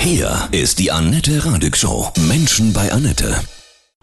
Hier 0.00 0.48
ist 0.52 0.78
die 0.78 0.90
Annette 0.90 1.44
Radig 1.44 1.76
Show. 1.76 2.08
Menschen 2.28 2.72
bei 2.72 2.90
Annette. 2.90 3.34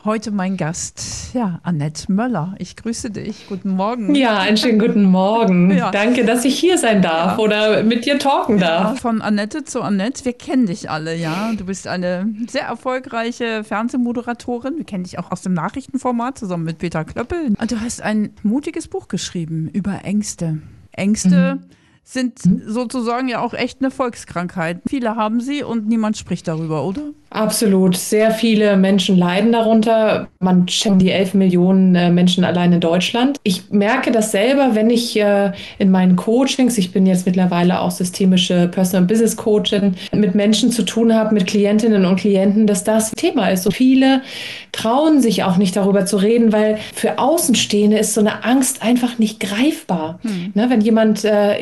Heute 0.05 0.31
mein 0.31 0.55
Gast, 0.55 1.31
ja, 1.33 1.59
Annette 1.63 2.09
Möller. 2.11 2.55
Ich 2.59 2.75
grüße 2.77 3.09
dich. 3.09 3.47
Guten 3.49 3.71
Morgen. 3.71 4.13
Ja, 4.15 4.37
einen 4.37 4.55
schönen 4.55 4.79
guten 4.79 5.03
Morgen. 5.03 5.71
Ja. 5.77 5.91
Danke, 5.91 6.23
dass 6.23 6.45
ich 6.45 6.57
hier 6.57 6.77
sein 6.77 7.01
darf 7.01 7.37
Ja. 7.37 7.43
oder 7.43 7.83
mit 7.83 8.05
dir 8.05 8.17
talken 8.19 8.59
darf. 8.59 8.99
Von 9.01 9.21
Annette 9.21 9.63
zu 9.65 9.81
Annette. 9.81 10.23
Wir 10.23 10.33
kennen 10.33 10.67
dich 10.67 10.89
alle, 10.89 11.15
ja. 11.15 11.51
Du 11.57 11.65
bist 11.65 11.87
eine 11.87 12.31
sehr 12.47 12.63
erfolgreiche 12.63 13.63
Fernsehmoderatorin. 13.63 14.77
Wir 14.77 14.85
kennen 14.85 15.03
dich 15.03 15.19
auch 15.19 15.31
aus 15.31 15.41
dem 15.41 15.53
Nachrichtenformat 15.53 16.37
zusammen 16.37 16.63
mit 16.63 16.77
Peter 16.77 17.03
Klöppel. 17.03 17.53
Und 17.59 17.71
du 17.71 17.81
hast 17.81 18.01
ein 18.01 18.29
mutiges 18.43 18.87
Buch 18.87 19.07
geschrieben 19.07 19.67
über 19.73 20.05
Ängste. 20.05 20.59
Ängste 20.93 21.59
sind 22.09 22.39
sozusagen 22.65 23.27
ja 23.27 23.41
auch 23.41 23.53
echt 23.53 23.81
eine 23.81 23.91
Volkskrankheit. 23.91 24.79
Viele 24.87 25.17
haben 25.17 25.41
sie 25.41 25.61
und 25.61 25.89
niemand 25.89 26.15
spricht 26.15 26.47
darüber, 26.47 26.85
oder? 26.85 27.01
Absolut. 27.29 27.97
Sehr 27.97 28.31
viele 28.31 28.77
Menschen 28.77 29.17
leiden 29.17 29.51
darunter. 29.51 30.29
Man 30.39 30.67
schätzt 30.69 31.01
die 31.01 31.11
11 31.11 31.33
Millionen 31.33 31.95
äh, 31.95 32.09
Menschen 32.09 32.45
allein 32.45 32.71
in 32.71 32.79
Deutschland. 32.79 33.37
Ich 33.43 33.69
merke 33.69 34.11
das 34.11 34.31
selber, 34.31 34.75
wenn 34.75 34.89
ich 34.89 35.19
äh, 35.19 35.51
in 35.77 35.91
meinen 35.91 36.15
Coachings, 36.15 36.77
ich 36.77 36.93
bin 36.93 37.05
jetzt 37.05 37.25
mittlerweile 37.25 37.81
auch 37.81 37.91
systemische 37.91 38.69
Personal 38.69 39.05
Business 39.05 39.35
Coachin, 39.35 39.95
mit 40.13 40.35
Menschen 40.35 40.71
zu 40.71 40.83
tun 40.83 41.13
habe, 41.13 41.33
mit 41.33 41.47
Klientinnen 41.47 42.05
und 42.05 42.15
Klienten, 42.15 42.65
dass 42.65 42.85
das 42.85 43.11
Thema 43.11 43.49
ist. 43.49 43.63
So 43.63 43.71
viele 43.71 44.21
trauen 44.71 45.21
sich 45.21 45.43
auch 45.43 45.57
nicht 45.57 45.75
darüber 45.75 46.05
zu 46.05 46.15
reden, 46.15 46.53
weil 46.53 46.77
für 46.93 47.19
Außenstehende 47.19 47.97
ist 47.97 48.13
so 48.13 48.21
eine 48.21 48.45
Angst 48.45 48.81
einfach 48.81 49.19
nicht 49.19 49.41
greifbar. 49.41 50.19
Ne, 50.53 50.69
wenn 50.69 50.81
jemand 50.81 51.25
äh, 51.25 51.57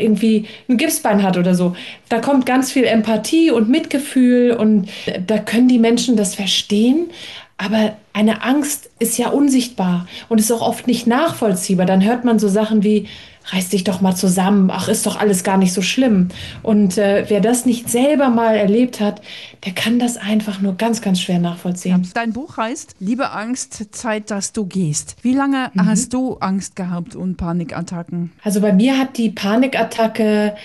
ein 0.67 0.77
Gipsbein 0.77 1.23
hat 1.23 1.37
oder 1.37 1.55
so, 1.55 1.75
da 2.09 2.19
kommt 2.19 2.45
ganz 2.45 2.71
viel 2.71 2.83
Empathie 2.83 3.51
und 3.51 3.69
Mitgefühl 3.69 4.51
und 4.51 4.89
da 5.25 5.37
können 5.37 5.67
die 5.67 5.79
Menschen 5.79 6.15
das 6.17 6.35
verstehen. 6.35 7.09
Aber 7.57 7.95
eine 8.11 8.43
Angst 8.43 8.89
ist 8.99 9.17
ja 9.17 9.29
unsichtbar 9.29 10.07
und 10.27 10.39
ist 10.39 10.51
auch 10.51 10.61
oft 10.61 10.87
nicht 10.87 11.07
nachvollziehbar. 11.07 11.85
Dann 11.85 12.03
hört 12.03 12.25
man 12.25 12.37
so 12.37 12.49
Sachen 12.49 12.83
wie, 12.83 13.07
reiß 13.47 13.69
dich 13.69 13.83
doch 13.83 14.01
mal 14.01 14.15
zusammen, 14.15 14.69
ach, 14.71 14.87
ist 14.87 15.05
doch 15.05 15.19
alles 15.19 15.43
gar 15.43 15.57
nicht 15.57 15.73
so 15.73 15.81
schlimm. 15.81 16.29
Und 16.63 16.97
äh, 16.97 17.25
wer 17.27 17.41
das 17.41 17.65
nicht 17.65 17.89
selber 17.89 18.29
mal 18.29 18.55
erlebt 18.55 18.99
hat, 18.99 19.21
der 19.65 19.73
kann 19.73 19.99
das 19.99 20.17
einfach 20.17 20.61
nur 20.61 20.75
ganz, 20.75 21.01
ganz 21.01 21.19
schwer 21.21 21.39
nachvollziehen. 21.39 22.07
Dein 22.13 22.33
Buch 22.33 22.57
heißt 22.57 22.95
Liebe 22.99 23.31
Angst, 23.31 23.93
Zeit, 23.95 24.31
dass 24.31 24.51
du 24.53 24.65
gehst. 24.65 25.15
Wie 25.21 25.33
lange 25.33 25.71
Mhm. 25.73 25.85
hast 25.85 26.13
du 26.13 26.37
Angst 26.37 26.75
gehabt 26.75 27.15
und 27.15 27.37
Panikattacken? 27.37 28.31
Also 28.43 28.61
bei 28.61 28.73
mir 28.73 28.97
hat 28.97 29.17
die 29.17 29.29
Panikattacke 29.29 30.55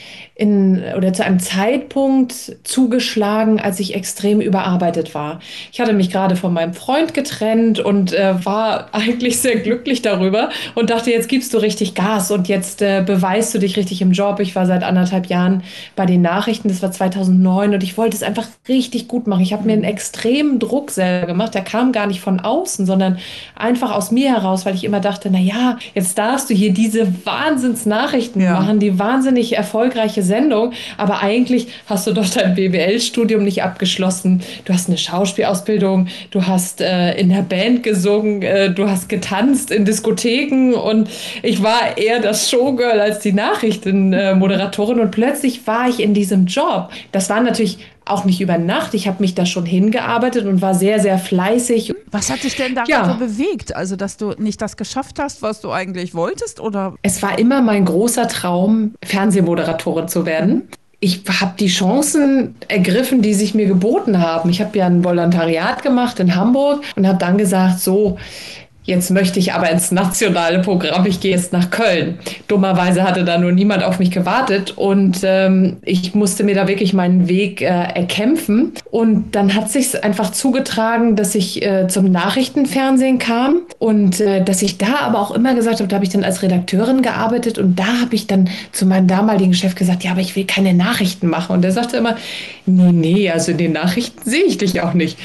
in 0.40 0.82
oder 0.96 1.12
zu 1.12 1.22
einem 1.22 1.38
Zeitpunkt 1.38 2.56
zugeschlagen, 2.64 3.60
als 3.60 3.78
ich 3.78 3.94
extrem 3.94 4.40
überarbeitet 4.40 5.14
war. 5.14 5.40
Ich 5.70 5.80
hatte 5.80 5.92
mich 5.92 6.10
gerade 6.10 6.34
von 6.34 6.54
meinem 6.54 6.72
Freund 6.72 7.12
getrennt 7.12 7.78
und 7.78 8.14
äh, 8.14 8.42
war 8.44 8.88
eigentlich 8.92 9.38
sehr 9.38 9.56
glücklich 9.56 10.00
darüber 10.00 10.48
und 10.74 10.88
dachte, 10.88 11.10
jetzt 11.10 11.28
gibst 11.28 11.52
du 11.52 11.58
richtig 11.58 11.94
Gas 11.94 12.30
und 12.30 12.48
jetzt 12.48 12.80
äh, 12.80 13.02
beweist 13.04 13.54
du 13.54 13.58
dich 13.58 13.76
richtig 13.76 14.00
im 14.00 14.12
Job. 14.12 14.40
Ich 14.40 14.56
war 14.56 14.64
seit 14.64 14.82
anderthalb 14.82 15.26
Jahren 15.26 15.62
bei 15.94 16.06
den 16.06 16.22
Nachrichten, 16.22 16.68
das 16.68 16.80
war 16.82 16.90
2009 16.90 17.74
und 17.74 17.82
ich 17.82 17.98
wollte 17.98 18.16
es 18.16 18.22
einfach 18.22 18.46
richtig 18.66 19.08
gut 19.08 19.26
machen. 19.26 19.42
Ich 19.42 19.52
habe 19.52 19.64
mir 19.66 19.74
einen 19.74 19.84
extremen 19.84 20.58
Druck 20.58 20.90
selber 20.90 21.26
gemacht, 21.26 21.54
der 21.54 21.62
kam 21.64 21.92
gar 21.92 22.06
nicht 22.06 22.20
von 22.22 22.40
außen, 22.40 22.86
sondern 22.86 23.18
einfach 23.56 23.94
aus 23.94 24.10
mir 24.10 24.30
heraus, 24.32 24.64
weil 24.64 24.74
ich 24.74 24.84
immer 24.84 25.00
dachte, 25.00 25.28
na 25.30 25.38
ja, 25.38 25.76
jetzt 25.94 26.16
darfst 26.16 26.48
du 26.48 26.54
hier 26.54 26.72
diese 26.72 27.06
Wahnsinnsnachrichten 27.26 28.40
Ja. 28.40 28.54
machen, 28.54 28.78
die 28.78 28.98
wahnsinnig 28.98 29.56
erfolgreiche 29.56 30.22
Sendung, 30.30 30.72
aber 30.96 31.22
eigentlich 31.22 31.66
hast 31.86 32.06
du 32.06 32.12
doch 32.12 32.28
dein 32.30 32.54
BWL-Studium 32.54 33.44
nicht 33.44 33.62
abgeschlossen. 33.62 34.42
Du 34.64 34.72
hast 34.72 34.88
eine 34.88 34.96
Schauspielausbildung, 34.96 36.08
du 36.30 36.46
hast 36.46 36.80
äh, 36.80 37.12
in 37.18 37.28
der 37.28 37.42
Band 37.42 37.82
gesungen, 37.82 38.42
äh, 38.42 38.72
du 38.72 38.88
hast 38.88 39.08
getanzt 39.08 39.70
in 39.70 39.84
Diskotheken 39.84 40.74
und 40.74 41.10
ich 41.42 41.62
war 41.62 41.98
eher 41.98 42.20
das 42.20 42.48
Showgirl 42.48 43.00
als 43.00 43.18
die 43.18 43.32
Nachrichtenmoderatorin 43.32 45.00
und 45.00 45.10
plötzlich 45.10 45.66
war 45.66 45.88
ich 45.88 46.00
in 46.00 46.14
diesem 46.14 46.46
Job. 46.46 46.90
Das 47.12 47.28
war 47.28 47.40
natürlich 47.40 47.78
auch 48.10 48.24
nicht 48.24 48.40
über 48.40 48.58
Nacht. 48.58 48.94
Ich 48.94 49.06
habe 49.08 49.18
mich 49.20 49.34
da 49.34 49.46
schon 49.46 49.64
hingearbeitet 49.66 50.46
und 50.46 50.60
war 50.62 50.74
sehr, 50.74 51.00
sehr 51.00 51.18
fleißig. 51.18 51.94
Was 52.10 52.30
hat 52.30 52.42
dich 52.42 52.56
denn 52.56 52.74
daran 52.74 52.88
Ja. 52.90 53.04
so 53.06 53.14
bewegt? 53.14 53.74
Also, 53.76 53.96
dass 53.96 54.16
du 54.16 54.30
nicht 54.38 54.60
das 54.62 54.76
geschafft 54.76 55.18
hast, 55.18 55.42
was 55.42 55.60
du 55.60 55.70
eigentlich 55.70 56.14
wolltest? 56.14 56.60
Oder 56.60 56.94
Es 57.02 57.22
war 57.22 57.38
immer 57.38 57.62
mein 57.62 57.84
großer 57.84 58.28
Traum, 58.28 58.94
Fernsehmoderatorin 59.04 60.08
zu 60.08 60.26
werden. 60.26 60.68
Ich 61.02 61.22
habe 61.40 61.54
die 61.58 61.68
Chancen 61.68 62.56
ergriffen, 62.68 63.22
die 63.22 63.32
sich 63.32 63.54
mir 63.54 63.66
geboten 63.66 64.18
haben. 64.20 64.50
Ich 64.50 64.60
habe 64.60 64.76
ja 64.76 64.86
ein 64.86 65.02
Volontariat 65.02 65.82
gemacht 65.82 66.20
in 66.20 66.34
Hamburg 66.34 66.82
und 66.96 67.06
habe 67.06 67.16
dann 67.18 67.38
gesagt, 67.38 67.80
so, 67.80 68.18
jetzt 68.90 69.10
möchte 69.10 69.38
ich 69.38 69.54
aber 69.54 69.70
ins 69.70 69.92
nationale 69.92 70.58
Programm, 70.58 71.06
ich 71.06 71.20
gehe 71.20 71.30
jetzt 71.30 71.52
nach 71.52 71.70
Köln. 71.70 72.18
Dummerweise 72.48 73.04
hatte 73.04 73.24
da 73.24 73.38
nur 73.38 73.52
niemand 73.52 73.82
auf 73.82 73.98
mich 73.98 74.10
gewartet 74.10 74.76
und 74.76 75.20
ähm, 75.22 75.78
ich 75.82 76.14
musste 76.14 76.44
mir 76.44 76.54
da 76.54 76.68
wirklich 76.68 76.92
meinen 76.92 77.28
Weg 77.28 77.62
äh, 77.62 77.66
erkämpfen. 77.66 78.72
Und 78.90 79.34
dann 79.34 79.54
hat 79.54 79.70
sich 79.70 80.02
einfach 80.04 80.32
zugetragen, 80.32 81.16
dass 81.16 81.34
ich 81.34 81.62
äh, 81.62 81.86
zum 81.88 82.10
Nachrichtenfernsehen 82.10 83.18
kam 83.18 83.62
und 83.78 84.20
äh, 84.20 84.44
dass 84.44 84.60
ich 84.60 84.76
da 84.76 84.98
aber 85.02 85.20
auch 85.20 85.30
immer 85.30 85.54
gesagt 85.54 85.78
habe, 85.78 85.88
da 85.88 85.96
habe 85.96 86.04
ich 86.04 86.10
dann 86.10 86.24
als 86.24 86.42
Redakteurin 86.42 87.00
gearbeitet 87.00 87.58
und 87.58 87.78
da 87.78 88.00
habe 88.00 88.14
ich 88.14 88.26
dann 88.26 88.50
zu 88.72 88.84
meinem 88.84 89.06
damaligen 89.06 89.54
Chef 89.54 89.74
gesagt, 89.76 90.04
ja, 90.04 90.10
aber 90.10 90.20
ich 90.20 90.36
will 90.36 90.44
keine 90.44 90.74
Nachrichten 90.74 91.28
machen. 91.28 91.54
Und 91.54 91.62
der 91.62 91.72
sagte 91.72 91.96
immer, 91.96 92.16
nee, 92.66 92.92
nee, 92.92 93.30
also 93.30 93.52
in 93.52 93.58
den 93.58 93.72
Nachrichten 93.72 94.28
sehe 94.28 94.44
ich 94.44 94.58
dich 94.58 94.80
auch 94.80 94.94
nicht. 94.94 95.16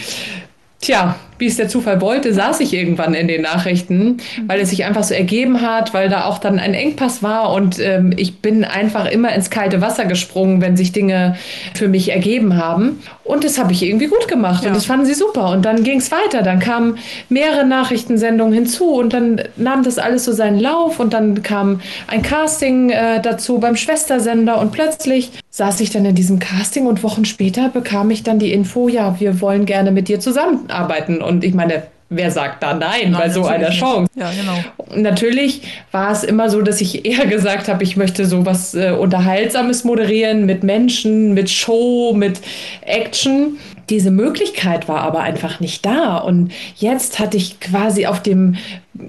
Tja, 0.82 1.16
wie 1.38 1.48
es 1.48 1.58
der 1.58 1.68
Zufall 1.68 2.02
wollte, 2.02 2.34
saß 2.34 2.60
ich 2.62 2.74
irgendwann 2.74 3.14
in 3.14 3.28
den 3.28 3.42
Nachrichten, 3.42 4.18
weil 4.48 4.60
es 4.62 4.70
sich 4.70 4.86
einfach 4.86 5.04
so 5.04 5.14
ergeben 5.14 5.62
hat, 5.62 5.94
weil 5.94 6.10
da 6.10 6.26
auch 6.26 6.38
dann 6.38 6.60
ein 6.60 6.74
Engpass 6.74 7.22
war 7.24 7.52
und 7.54 7.80
ähm, 7.80 8.14
ich 8.16 8.40
bin 8.40 8.64
einfach 8.64 9.06
immer 9.06 9.34
ins 9.34 9.50
kalte 9.50 9.82
Wasser 9.82 10.06
gesprungen, 10.06 10.62
wenn 10.62 10.78
sich 10.78 10.92
Dinge 10.92 11.36
für 11.74 11.88
mich 11.88 12.12
ergeben 12.12 12.56
haben. 12.58 13.02
Und 13.24 13.44
das 13.44 13.58
habe 13.58 13.72
ich 13.74 13.84
irgendwie 13.84 14.08
gut 14.08 14.28
gemacht 14.28 14.64
Ja. 14.64 14.70
und 14.70 14.76
das 14.76 14.86
fanden 14.86 15.06
sie 15.06 15.14
super. 15.16 15.50
Und 15.52 15.66
dann 15.66 15.84
ging 15.84 15.98
es 16.00 16.12
weiter. 16.12 16.44
Dann 16.44 16.60
kamen 16.60 16.98
mehrere 17.30 17.66
Nachrichtensendungen 17.66 18.54
hinzu 18.54 18.86
und 18.94 19.14
dann 19.14 19.42
nahm 19.58 19.84
das 19.84 19.98
alles 19.98 20.26
so 20.26 20.32
seinen 20.32 20.60
Lauf 20.60 21.00
und 21.00 21.14
dann 21.14 21.42
kam 21.42 21.82
ein 22.08 22.22
Casting 22.22 22.92
äh, 22.92 23.22
dazu 23.22 23.60
beim 23.60 23.76
Schwestersender 23.76 24.60
und 24.60 24.72
plötzlich 24.72 25.32
saß 25.56 25.80
ich 25.80 25.90
dann 25.90 26.04
in 26.04 26.16
diesem 26.16 26.40
Casting 26.40 26.86
und 26.86 27.02
Wochen 27.02 27.24
später 27.24 27.70
bekam 27.70 28.12
ich 28.12 28.24
dann 28.24 28.40
die 28.40 28.52
Info, 28.52 28.90
ja, 28.90 29.22
wir 29.22 29.40
wollen 29.40 29.66
gerne 29.66 29.92
mit 29.92 30.10
dir 30.10 30.20
zusammenarbeiten. 30.20 31.22
Und 31.22 31.46
ich 31.46 31.54
meine, 31.54 31.84
wer 32.10 32.30
sagt 32.30 32.62
da 32.62 32.74
nein, 32.74 33.16
bei 33.18 33.30
so 33.30 33.46
einer 33.46 33.70
Chance? 33.70 34.12
Ja, 34.16 34.32
genau. 34.32 35.02
Natürlich 35.02 35.62
war 35.94 36.12
es 36.12 36.26
immer 36.26 36.50
so, 36.50 36.62
dass 36.62 36.82
ich 36.82 37.06
eher 37.06 37.26
gesagt 37.28 37.70
habe, 37.70 37.86
ich 37.86 37.96
möchte 37.96 38.26
sowas 38.26 38.76
äh, 38.76 38.92
Unterhaltsames 38.92 39.86
moderieren 39.86 40.46
mit 40.46 40.64
Menschen, 40.66 41.34
mit 41.34 41.50
Show, 41.50 42.12
mit 42.14 42.42
Action. 42.82 43.58
Diese 43.90 44.12
Möglichkeit 44.12 44.90
war 44.90 45.04
aber 45.04 45.22
einfach 45.22 45.62
nicht 45.62 45.86
da. 45.86 46.18
Und 46.18 46.52
jetzt 46.76 47.18
hatte 47.20 47.38
ich 47.38 47.62
quasi 47.62 48.08
auf 48.08 48.22
dem 48.22 48.58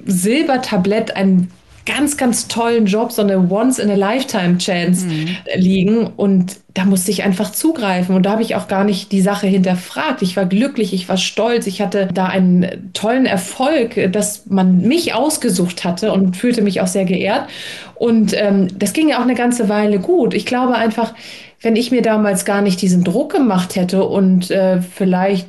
Silbertablett 0.05 1.17
einen 1.17 1.51
ganz, 1.87 2.17
ganz 2.17 2.49
tollen 2.49 2.87
Job, 2.87 3.13
so 3.13 3.23
eine 3.23 3.39
Once-in-a-Lifetime-Chance 3.39 5.07
liegen. 5.55 6.09
Und 6.09 6.57
da 6.75 6.85
musste 6.85 7.11
ich 7.11 7.23
einfach 7.23 7.53
zugreifen. 7.53 8.15
Und 8.15 8.25
da 8.25 8.33
habe 8.33 8.43
ich 8.43 8.55
auch 8.57 8.69
gar 8.69 8.85
nicht 8.85 9.13
die 9.13 9.23
Sache 9.23 9.47
hinterfragt. 9.47 10.21
Ich 10.21 10.37
war 10.37 10.45
glücklich, 10.45 10.93
ich 10.93 11.09
war 11.09 11.17
stolz, 11.17 11.67
ich 11.67 11.81
hatte 11.81 12.09
da 12.13 12.27
einen 12.27 12.91
tollen 12.93 13.25
Erfolg, 13.25 14.13
dass 14.13 14.47
man 14.47 14.83
mich 14.83 15.15
ausgesucht 15.15 15.85
hatte 15.85 16.13
und 16.13 16.37
fühlte 16.37 16.61
mich 16.61 16.81
auch 16.81 16.87
sehr 16.87 17.05
geehrt. 17.05 17.49
Und 17.95 18.35
ähm, 18.37 18.69
das 18.79 18.93
ging 18.93 19.09
ja 19.09 19.19
auch 19.19 19.25
eine 19.25 19.35
ganze 19.35 19.69
Weile 19.69 19.99
gut. 20.01 20.35
Ich 20.35 20.45
glaube 20.45 20.75
einfach, 20.75 21.15
wenn 21.63 21.77
ich 21.77 21.91
mir 21.91 22.03
damals 22.03 22.45
gar 22.45 22.63
nicht 22.63 22.83
diesen 22.83 23.05
Druck 23.05 23.33
gemacht 23.33 23.77
hätte 23.77 24.05
und 24.05 24.51
äh, 24.51 24.83
vielleicht 24.83 25.49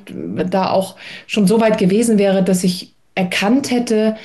da 0.50 0.70
auch 0.70 0.96
schon 1.26 1.48
so 1.48 1.60
weit 1.60 1.78
gewesen 1.78 2.18
wäre, 2.18 2.44
dass 2.44 2.64
ich 2.64 2.94
erkannt 3.16 3.72
hätte, 3.72 4.16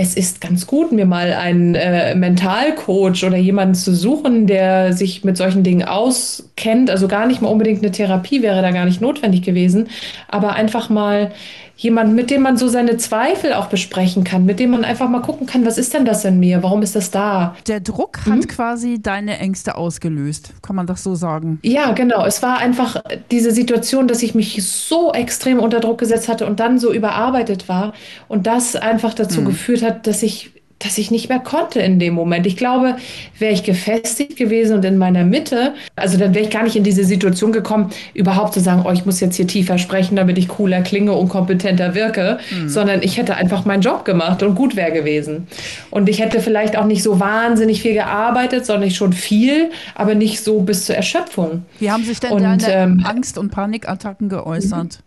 es 0.00 0.14
ist 0.16 0.40
ganz 0.40 0.66
gut, 0.66 0.92
mir 0.92 1.04
mal 1.04 1.34
einen 1.34 1.74
äh, 1.74 2.14
Mentalcoach 2.14 3.22
oder 3.24 3.36
jemanden 3.36 3.74
zu 3.74 3.94
suchen, 3.94 4.46
der 4.46 4.94
sich 4.94 5.24
mit 5.24 5.36
solchen 5.36 5.62
Dingen 5.62 5.86
auskennt. 5.86 6.90
Also 6.90 7.06
gar 7.06 7.26
nicht 7.26 7.42
mal 7.42 7.48
unbedingt 7.48 7.82
eine 7.82 7.92
Therapie 7.92 8.40
wäre 8.42 8.62
da 8.62 8.70
gar 8.70 8.86
nicht 8.86 9.00
notwendig 9.02 9.42
gewesen, 9.42 9.88
aber 10.28 10.54
einfach 10.54 10.88
mal 10.88 11.32
jemand, 11.76 12.14
mit 12.14 12.30
dem 12.30 12.42
man 12.42 12.58
so 12.58 12.68
seine 12.68 12.98
Zweifel 12.98 13.54
auch 13.54 13.68
besprechen 13.68 14.22
kann, 14.22 14.44
mit 14.44 14.60
dem 14.60 14.68
man 14.68 14.84
einfach 14.84 15.08
mal 15.08 15.22
gucken 15.22 15.46
kann, 15.46 15.64
was 15.64 15.78
ist 15.78 15.94
denn 15.94 16.04
das 16.04 16.26
in 16.26 16.38
mir? 16.38 16.62
Warum 16.62 16.82
ist 16.82 16.94
das 16.94 17.10
da? 17.10 17.56
Der 17.68 17.80
Druck 17.80 18.18
Mhm. 18.26 18.32
hat 18.32 18.48
quasi 18.48 19.00
deine 19.00 19.38
Ängste 19.38 19.76
ausgelöst. 19.78 20.52
Kann 20.60 20.76
man 20.76 20.86
das 20.86 21.02
so 21.02 21.14
sagen? 21.14 21.58
Ja, 21.62 21.92
genau. 21.92 22.26
Es 22.26 22.42
war 22.42 22.58
einfach 22.58 23.02
diese 23.30 23.50
Situation, 23.52 24.08
dass 24.08 24.22
ich 24.22 24.34
mich 24.34 24.62
so 24.62 25.14
extrem 25.14 25.58
unter 25.58 25.80
Druck 25.80 25.96
gesetzt 25.96 26.28
hatte 26.28 26.44
und 26.44 26.60
dann 26.60 26.78
so 26.78 26.92
überarbeitet 26.92 27.66
war 27.70 27.94
und 28.28 28.46
das 28.46 28.76
einfach 28.76 29.14
dazu 29.14 29.42
geführt 29.42 29.82
hat, 29.82 29.89
dass 29.90 30.22
ich 30.22 30.59
dass 30.80 30.98
ich 30.98 31.10
nicht 31.10 31.28
mehr 31.28 31.38
konnte 31.38 31.78
in 31.80 31.98
dem 31.98 32.14
Moment. 32.14 32.46
Ich 32.46 32.56
glaube, 32.56 32.96
wäre 33.38 33.52
ich 33.52 33.62
gefestigt 33.62 34.36
gewesen 34.36 34.76
und 34.76 34.84
in 34.84 34.96
meiner 34.96 35.24
Mitte, 35.24 35.74
also 35.94 36.18
dann 36.18 36.34
wäre 36.34 36.44
ich 36.44 36.50
gar 36.50 36.64
nicht 36.64 36.74
in 36.74 36.84
diese 36.84 37.04
Situation 37.04 37.52
gekommen, 37.52 37.90
überhaupt 38.14 38.54
zu 38.54 38.60
sagen, 38.60 38.84
oh, 38.86 38.90
ich 38.90 39.04
muss 39.04 39.20
jetzt 39.20 39.36
hier 39.36 39.46
tiefer 39.46 39.76
sprechen, 39.76 40.16
damit 40.16 40.38
ich 40.38 40.48
cooler 40.48 40.80
klinge 40.80 41.12
und 41.12 41.28
kompetenter 41.28 41.94
wirke, 41.94 42.38
mhm. 42.50 42.68
sondern 42.68 43.02
ich 43.02 43.18
hätte 43.18 43.36
einfach 43.36 43.66
meinen 43.66 43.82
Job 43.82 44.06
gemacht 44.06 44.42
und 44.42 44.54
gut 44.54 44.74
wäre 44.74 44.90
gewesen. 44.90 45.46
Und 45.90 46.08
ich 46.08 46.20
hätte 46.20 46.40
vielleicht 46.40 46.76
auch 46.78 46.86
nicht 46.86 47.02
so 47.02 47.20
wahnsinnig 47.20 47.82
viel 47.82 47.92
gearbeitet, 47.92 48.64
sondern 48.64 48.88
ich 48.88 48.96
schon 48.96 49.12
viel, 49.12 49.70
aber 49.94 50.14
nicht 50.14 50.42
so 50.42 50.60
bis 50.60 50.86
zur 50.86 50.96
Erschöpfung. 50.96 51.64
Wie 51.78 51.90
haben 51.90 52.04
sich 52.04 52.20
denn 52.20 52.32
und, 52.32 52.42
deine 52.42 52.72
ähm, 52.72 53.04
Angst- 53.06 53.36
und 53.36 53.50
Panikattacken 53.50 54.30
geäußert? 54.30 55.00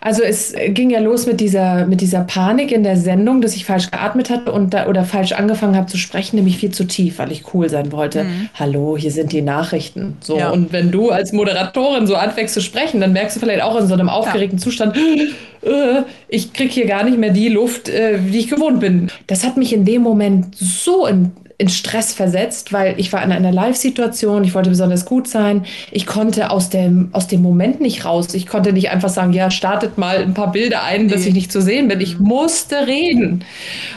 Also 0.00 0.22
es 0.22 0.54
ging 0.68 0.90
ja 0.90 1.00
los 1.00 1.26
mit 1.26 1.40
dieser, 1.40 1.86
mit 1.86 2.00
dieser 2.00 2.20
Panik 2.20 2.70
in 2.70 2.84
der 2.84 2.96
Sendung, 2.96 3.40
dass 3.40 3.56
ich 3.56 3.64
falsch 3.64 3.90
geatmet 3.90 4.30
hatte 4.30 4.52
und 4.52 4.72
da, 4.72 4.86
oder 4.86 5.04
falsch 5.04 5.15
angefangen 5.16 5.76
habe 5.76 5.86
zu 5.86 5.98
sprechen, 5.98 6.36
nämlich 6.36 6.58
viel 6.58 6.70
zu 6.70 6.84
tief, 6.84 7.18
weil 7.18 7.32
ich 7.32 7.54
cool 7.54 7.68
sein 7.68 7.92
wollte. 7.92 8.24
Mhm. 8.24 8.48
Hallo, 8.54 8.96
hier 8.96 9.10
sind 9.10 9.32
die 9.32 9.42
Nachrichten. 9.42 10.16
So, 10.20 10.38
ja. 10.38 10.50
und 10.50 10.72
wenn 10.72 10.90
du 10.90 11.10
als 11.10 11.32
Moderatorin 11.32 12.06
so 12.06 12.16
anfängst 12.16 12.54
zu 12.54 12.60
sprechen, 12.60 13.00
dann 13.00 13.12
merkst 13.12 13.36
du 13.36 13.40
vielleicht 13.40 13.62
auch 13.62 13.78
in 13.80 13.86
so 13.86 13.94
einem 13.94 14.08
aufgeregten 14.08 14.58
ja. 14.58 14.64
Zustand, 14.64 14.96
äh, 14.96 16.02
ich 16.28 16.52
kriege 16.52 16.70
hier 16.70 16.86
gar 16.86 17.04
nicht 17.04 17.18
mehr 17.18 17.30
die 17.30 17.48
Luft, 17.48 17.88
äh, 17.88 18.18
die 18.18 18.38
ich 18.38 18.48
gewohnt 18.48 18.80
bin. 18.80 19.10
Das 19.26 19.44
hat 19.44 19.56
mich 19.56 19.72
in 19.72 19.84
dem 19.84 20.02
Moment 20.02 20.54
so 20.56 21.06
in 21.06 21.32
in 21.58 21.68
Stress 21.68 22.12
versetzt, 22.12 22.72
weil 22.72 22.98
ich 22.98 23.12
war 23.12 23.22
in 23.22 23.32
einer 23.32 23.50
Live-Situation, 23.50 24.44
ich 24.44 24.54
wollte 24.54 24.68
besonders 24.68 25.06
gut 25.06 25.26
sein. 25.26 25.64
Ich 25.90 26.04
konnte 26.04 26.50
aus 26.50 26.68
dem, 26.68 27.08
aus 27.12 27.28
dem 27.28 27.40
Moment 27.40 27.80
nicht 27.80 28.04
raus. 28.04 28.34
Ich 28.34 28.46
konnte 28.46 28.74
nicht 28.74 28.90
einfach 28.90 29.08
sagen, 29.08 29.32
ja, 29.32 29.50
startet 29.50 29.96
mal 29.96 30.18
ein 30.18 30.34
paar 30.34 30.52
Bilder 30.52 30.84
ein, 30.84 31.08
dass 31.08 31.24
ich 31.24 31.32
nicht 31.32 31.50
zu 31.50 31.62
sehen 31.62 31.88
bin. 31.88 32.00
Ich 32.00 32.18
musste 32.18 32.86
reden. 32.86 33.44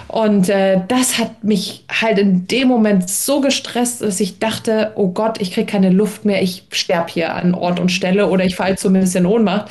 Und 0.10 0.50
äh, 0.50 0.82
das 0.88 1.20
hat 1.20 1.44
mich 1.44 1.86
halt 1.88 2.18
in 2.18 2.48
dem 2.48 2.68
Moment 2.68 3.08
so 3.08 3.42
gestresst, 3.42 4.02
dass 4.02 4.20
ich 4.20 4.40
dachte, 4.40 4.92
oh 4.96 5.10
Gott, 5.10 5.40
ich 5.40 5.52
kriege 5.52 5.68
keine 5.68 5.92
Luft 5.92 6.26
mehr, 6.26 6.42
ich 6.42 6.64
sterbe 6.72 7.12
hier 7.12 7.36
an 7.36 7.54
Ort 7.54 7.80
und 7.80 7.92
Stelle 7.92 8.28
oder 8.28 8.44
ich 8.44 8.56
falle 8.56 8.76
zumindest 8.76 9.16
in 9.16 9.28
Ohnmacht. 9.28 9.70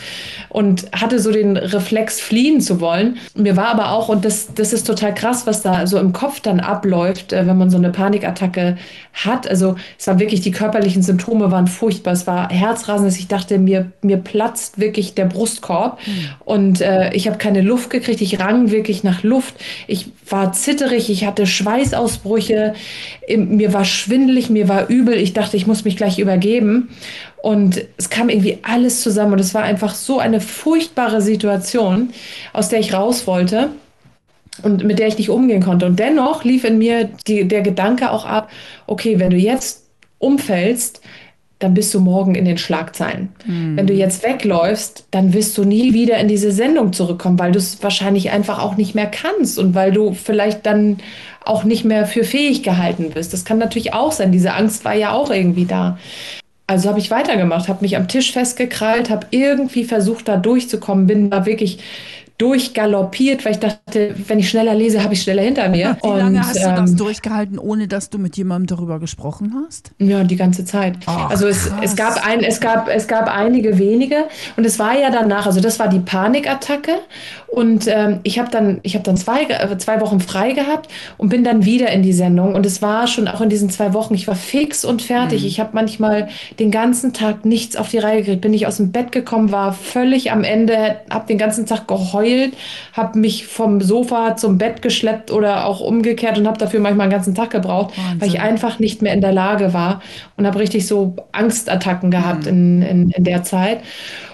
Und 0.49 0.87
hatte 0.93 1.19
so 1.19 1.33
den 1.33 1.57
Reflex, 1.57 2.21
fliehen 2.21 2.61
zu 2.61 2.81
wollen. 2.81 3.19
Mir 3.35 3.57
war 3.57 3.67
aber 3.67 3.91
auch, 3.91 4.09
und 4.09 4.25
das, 4.25 4.55
das 4.55 4.73
ist 4.73 4.87
total 4.87 5.13
krass, 5.13 5.45
was 5.47 5.63
da 5.63 5.89
so 5.89 5.99
im 5.99 6.13
Kopf 6.13 6.39
dann 6.39 6.61
abläuft, 6.61 7.33
äh, 7.33 7.45
wenn 7.47 7.59
man 7.59 7.71
so 7.71 7.77
eine 7.77 7.91
Panikattacke 7.91 8.77
hat. 9.15 9.49
Also 9.49 9.75
es 9.99 10.07
waren 10.07 10.21
wirklich, 10.21 10.41
die 10.41 10.53
körperlichen 10.53 11.03
Symptome 11.03 11.51
waren 11.51 11.67
furchtbar. 11.67 12.13
Es 12.13 12.29
war 12.29 12.49
Herzrasen, 12.49 13.07
dass 13.07 13.19
ich 13.19 13.27
dachte, 13.27 13.59
mir, 13.59 13.91
mir 14.03 14.19
platzt 14.19 14.79
wirklich 14.79 15.15
der 15.15 15.25
Brustkorb. 15.25 15.99
Mhm. 16.07 16.29
Und 16.45 16.81
äh, 16.81 17.13
ich 17.13 17.27
habe 17.27 17.39
keine 17.39 17.61
Luft 17.61 17.91
gekriegt. 17.91 18.21
Ich 18.21 18.39
rang 18.39 18.71
wirklich 18.71 19.03
nach 19.03 19.25
Luft. 19.25 19.57
Ich 19.89 20.07
war 20.31 20.53
zitterig, 20.53 21.11
ich 21.11 21.25
hatte 21.27 21.47
Schweißausbrüche, 21.47 22.75
mir 23.37 23.73
war 23.73 23.85
schwindelig, 23.85 24.51
mir 24.51 24.69
war 24.69 24.89
übel. 24.89 25.15
Ich 25.15 25.33
dachte, 25.33 25.57
ich 25.57 25.67
muss 25.67 25.85
mich 25.85 25.97
gleich 25.97 26.19
übergeben. 26.19 26.91
Und 27.43 27.85
es 27.97 28.11
kam 28.11 28.29
irgendwie 28.29 28.59
alles 28.63 29.03
zusammen 29.03 29.35
und 29.35 29.41
es 29.41 29.55
war 29.55 29.63
einfach 29.63 29.95
so 29.95 30.19
eine 30.19 30.41
furchtbare 30.41 31.23
Situation, 31.23 32.11
aus 32.53 32.69
der 32.69 32.81
ich 32.81 32.93
raus 32.93 33.27
wollte 33.27 33.71
und 34.63 34.85
mit 34.85 34.99
der 34.99 35.09
ich 35.09 35.19
nicht 35.19 35.31
umgehen 35.31 35.63
konnte. 35.63 35.87
Und 35.87 35.99
dennoch 35.99 36.45
lief 36.45 36.65
in 36.65 36.79
mir 36.79 37.11
die, 37.27 37.47
der 37.47 37.63
Gedanke 37.63 38.11
auch 38.11 38.25
ab, 38.25 38.51
okay, 38.87 39.19
wenn 39.19 39.31
du 39.31 39.37
jetzt 39.37 39.85
umfällst, 40.19 41.01
dann 41.59 41.75
bist 41.75 41.93
du 41.93 42.01
morgen 42.01 42.35
in 42.35 42.45
den 42.45 42.59
Schlagzeilen. 42.59 43.31
Mhm. 43.45 43.77
Wenn 43.77 43.87
du 43.87 43.93
jetzt 43.93 44.23
wegläufst, 44.23 45.07
dann 45.11 45.33
wirst 45.33 45.59
du 45.59 45.65
nie 45.65 45.93
wieder 45.93 46.19
in 46.19 46.29
diese 46.29 46.53
Sendung 46.53 46.93
zurückkommen, 46.93 47.39
weil 47.39 47.53
du 47.53 47.59
es 47.59 47.83
wahrscheinlich 47.83 48.31
einfach 48.31 48.63
auch 48.63 48.77
nicht 48.77 48.95
mehr 48.95 49.07
kannst 49.07 49.59
und 49.59 49.75
weil 49.75 49.91
du 49.91 50.15
vielleicht 50.15 50.67
dann 50.67 50.99
auch 51.45 51.65
nicht 51.65 51.85
mehr 51.85 52.07
für 52.07 52.25
fähig 52.25 52.63
gehalten 52.63 53.11
bist. 53.15 53.33
Das 53.33 53.45
kann 53.45 53.59
natürlich 53.59 53.93
auch 53.93 54.13
sein. 54.13 54.31
Diese 54.33 54.55
Angst 54.55 54.85
war 54.85 54.95
ja 54.95 55.13
auch 55.13 55.31
irgendwie 55.31 55.65
da. 55.65 55.99
Also 56.67 56.91
habe 56.91 56.99
ich 56.99 57.11
weitergemacht, 57.11 57.69
habe 57.69 57.83
mich 57.83 57.97
am 57.97 58.09
Tisch 58.09 58.33
festgekrallt, 58.33 59.09
habe 59.09 59.27
irgendwie 59.31 59.85
versucht, 59.85 60.29
da 60.29 60.37
durchzukommen, 60.37 61.07
bin 61.07 61.31
da 61.31 61.47
wirklich 61.47 61.79
durchgaloppiert, 62.39 63.45
weil 63.45 63.53
ich 63.53 63.59
dachte, 63.59 64.15
wenn 64.29 64.39
ich 64.39 64.49
schneller 64.49 64.75
lese, 64.75 65.03
habe 65.03 65.15
ich 65.15 65.23
schneller 65.23 65.43
hinter 65.43 65.69
mir. 65.69 65.97
Wie 66.03 66.09
und, 66.09 66.19
lange 66.19 66.41
hast 66.41 66.57
ähm, 66.57 66.63
du 66.63 66.81
das 66.81 66.91
ähm, 66.91 66.97
durchgehalten, 66.97 67.59
ohne 67.59 67.89
dass 67.89 68.11
du 68.11 68.19
mit 68.19 68.37
jemandem 68.37 68.77
darüber 68.77 69.01
gesprochen 69.01 69.55
hast? 69.67 69.91
Ja, 69.99 70.23
die 70.23 70.37
ganze 70.37 70.65
Zeit. 70.65 70.97
Ach, 71.07 71.31
also 71.31 71.49
es, 71.49 71.69
es, 71.83 71.97
gab 71.97 72.25
ein, 72.25 72.45
es, 72.45 72.61
gab, 72.61 72.89
es 72.89 73.09
gab 73.09 73.29
einige 73.29 73.79
wenige 73.79 74.29
und 74.57 74.65
es 74.65 74.79
war 74.79 74.97
ja 74.97 75.11
danach, 75.11 75.47
also 75.47 75.61
das 75.61 75.81
war 75.81 75.89
die 75.89 75.99
Panikattacke 75.99 77.01
und 77.49 77.87
ähm, 77.89 78.21
ich 78.23 78.39
habe 78.39 78.51
dann, 78.51 78.81
ich 78.83 78.95
habe 78.95 79.05
dann 79.05 79.17
zwei, 79.17 79.43
äh, 79.45 79.79
zwei 79.79 80.01
Wochen 80.01 80.21
frei 80.21 80.53
gehabt 80.53 80.91
und 81.17 81.29
bin 81.29 81.45
dann 81.45 81.65
wieder 81.65 81.91
in 81.91 82.03
die 82.03 82.13
Sendung 82.13 82.55
und 82.55 82.67
es 82.67 82.83
war 82.83 83.07
schon 83.07 83.29
auch 83.29 83.41
in 83.41 83.49
diesen 83.49 83.71
zwei 83.71 83.95
Wochen, 83.95 84.15
ich 84.15 84.29
war 84.29 84.37
fix 84.37 84.85
und 84.85 85.03
fertig. 85.03 85.43
Mhm. 85.43 85.49
Ich 85.49 85.61
habe 85.61 85.71
manchmal 85.73 86.29
den 86.59 86.71
ganzen 86.71 87.13
Tag 87.13 87.45
nichts 87.45 87.77
auf 87.77 87.89
die 87.91 87.99
Reihe 87.99 88.19
gekriegt, 88.19 88.41
bin 88.41 88.55
ich 88.55 88.67
aus 88.67 88.77
dem 88.77 88.93
Bett 88.93 89.13
gekommen, 89.13 89.53
war 89.53 89.73
völlig 89.73 90.33
am 90.33 90.45
Ende, 90.45 90.97
habe 91.11 91.27
den 91.27 91.39
ganzen 91.39 91.67
Tag 91.67 91.87
geheult 91.89 92.09
geheult, 92.09 92.55
habe 92.93 93.19
mich 93.19 93.47
vom 93.47 93.81
Sofa 93.81 94.37
zum 94.37 94.59
Bett 94.59 94.83
geschleppt 94.83 95.31
oder 95.31 95.67
auch 95.67 95.81
umgekehrt 95.81 96.39
und 96.39 96.47
habe 96.47 96.59
dafür 96.59 96.81
manchmal 96.81 97.05
einen 97.05 97.13
ganzen 97.13 97.35
Tag 97.35 97.51
gebraucht, 97.51 97.97
Wahnsinn. 97.97 98.21
weil 98.21 98.29
ich 98.29 98.41
einfach 98.41 98.79
nicht 98.79 99.03
mehr 99.03 99.13
in 99.13 99.21
der 99.21 99.33
Lage 99.33 99.73
war 99.73 100.03
und 100.37 100.47
habe 100.47 100.59
richtig 100.59 100.87
so 100.87 101.17
Angstattacken 101.33 102.11
gehabt 102.11 102.45
mhm. 102.45 102.49
in, 102.49 102.83
in, 102.83 103.11
in 103.11 103.25
der 103.25 103.43
Zeit 103.43 103.81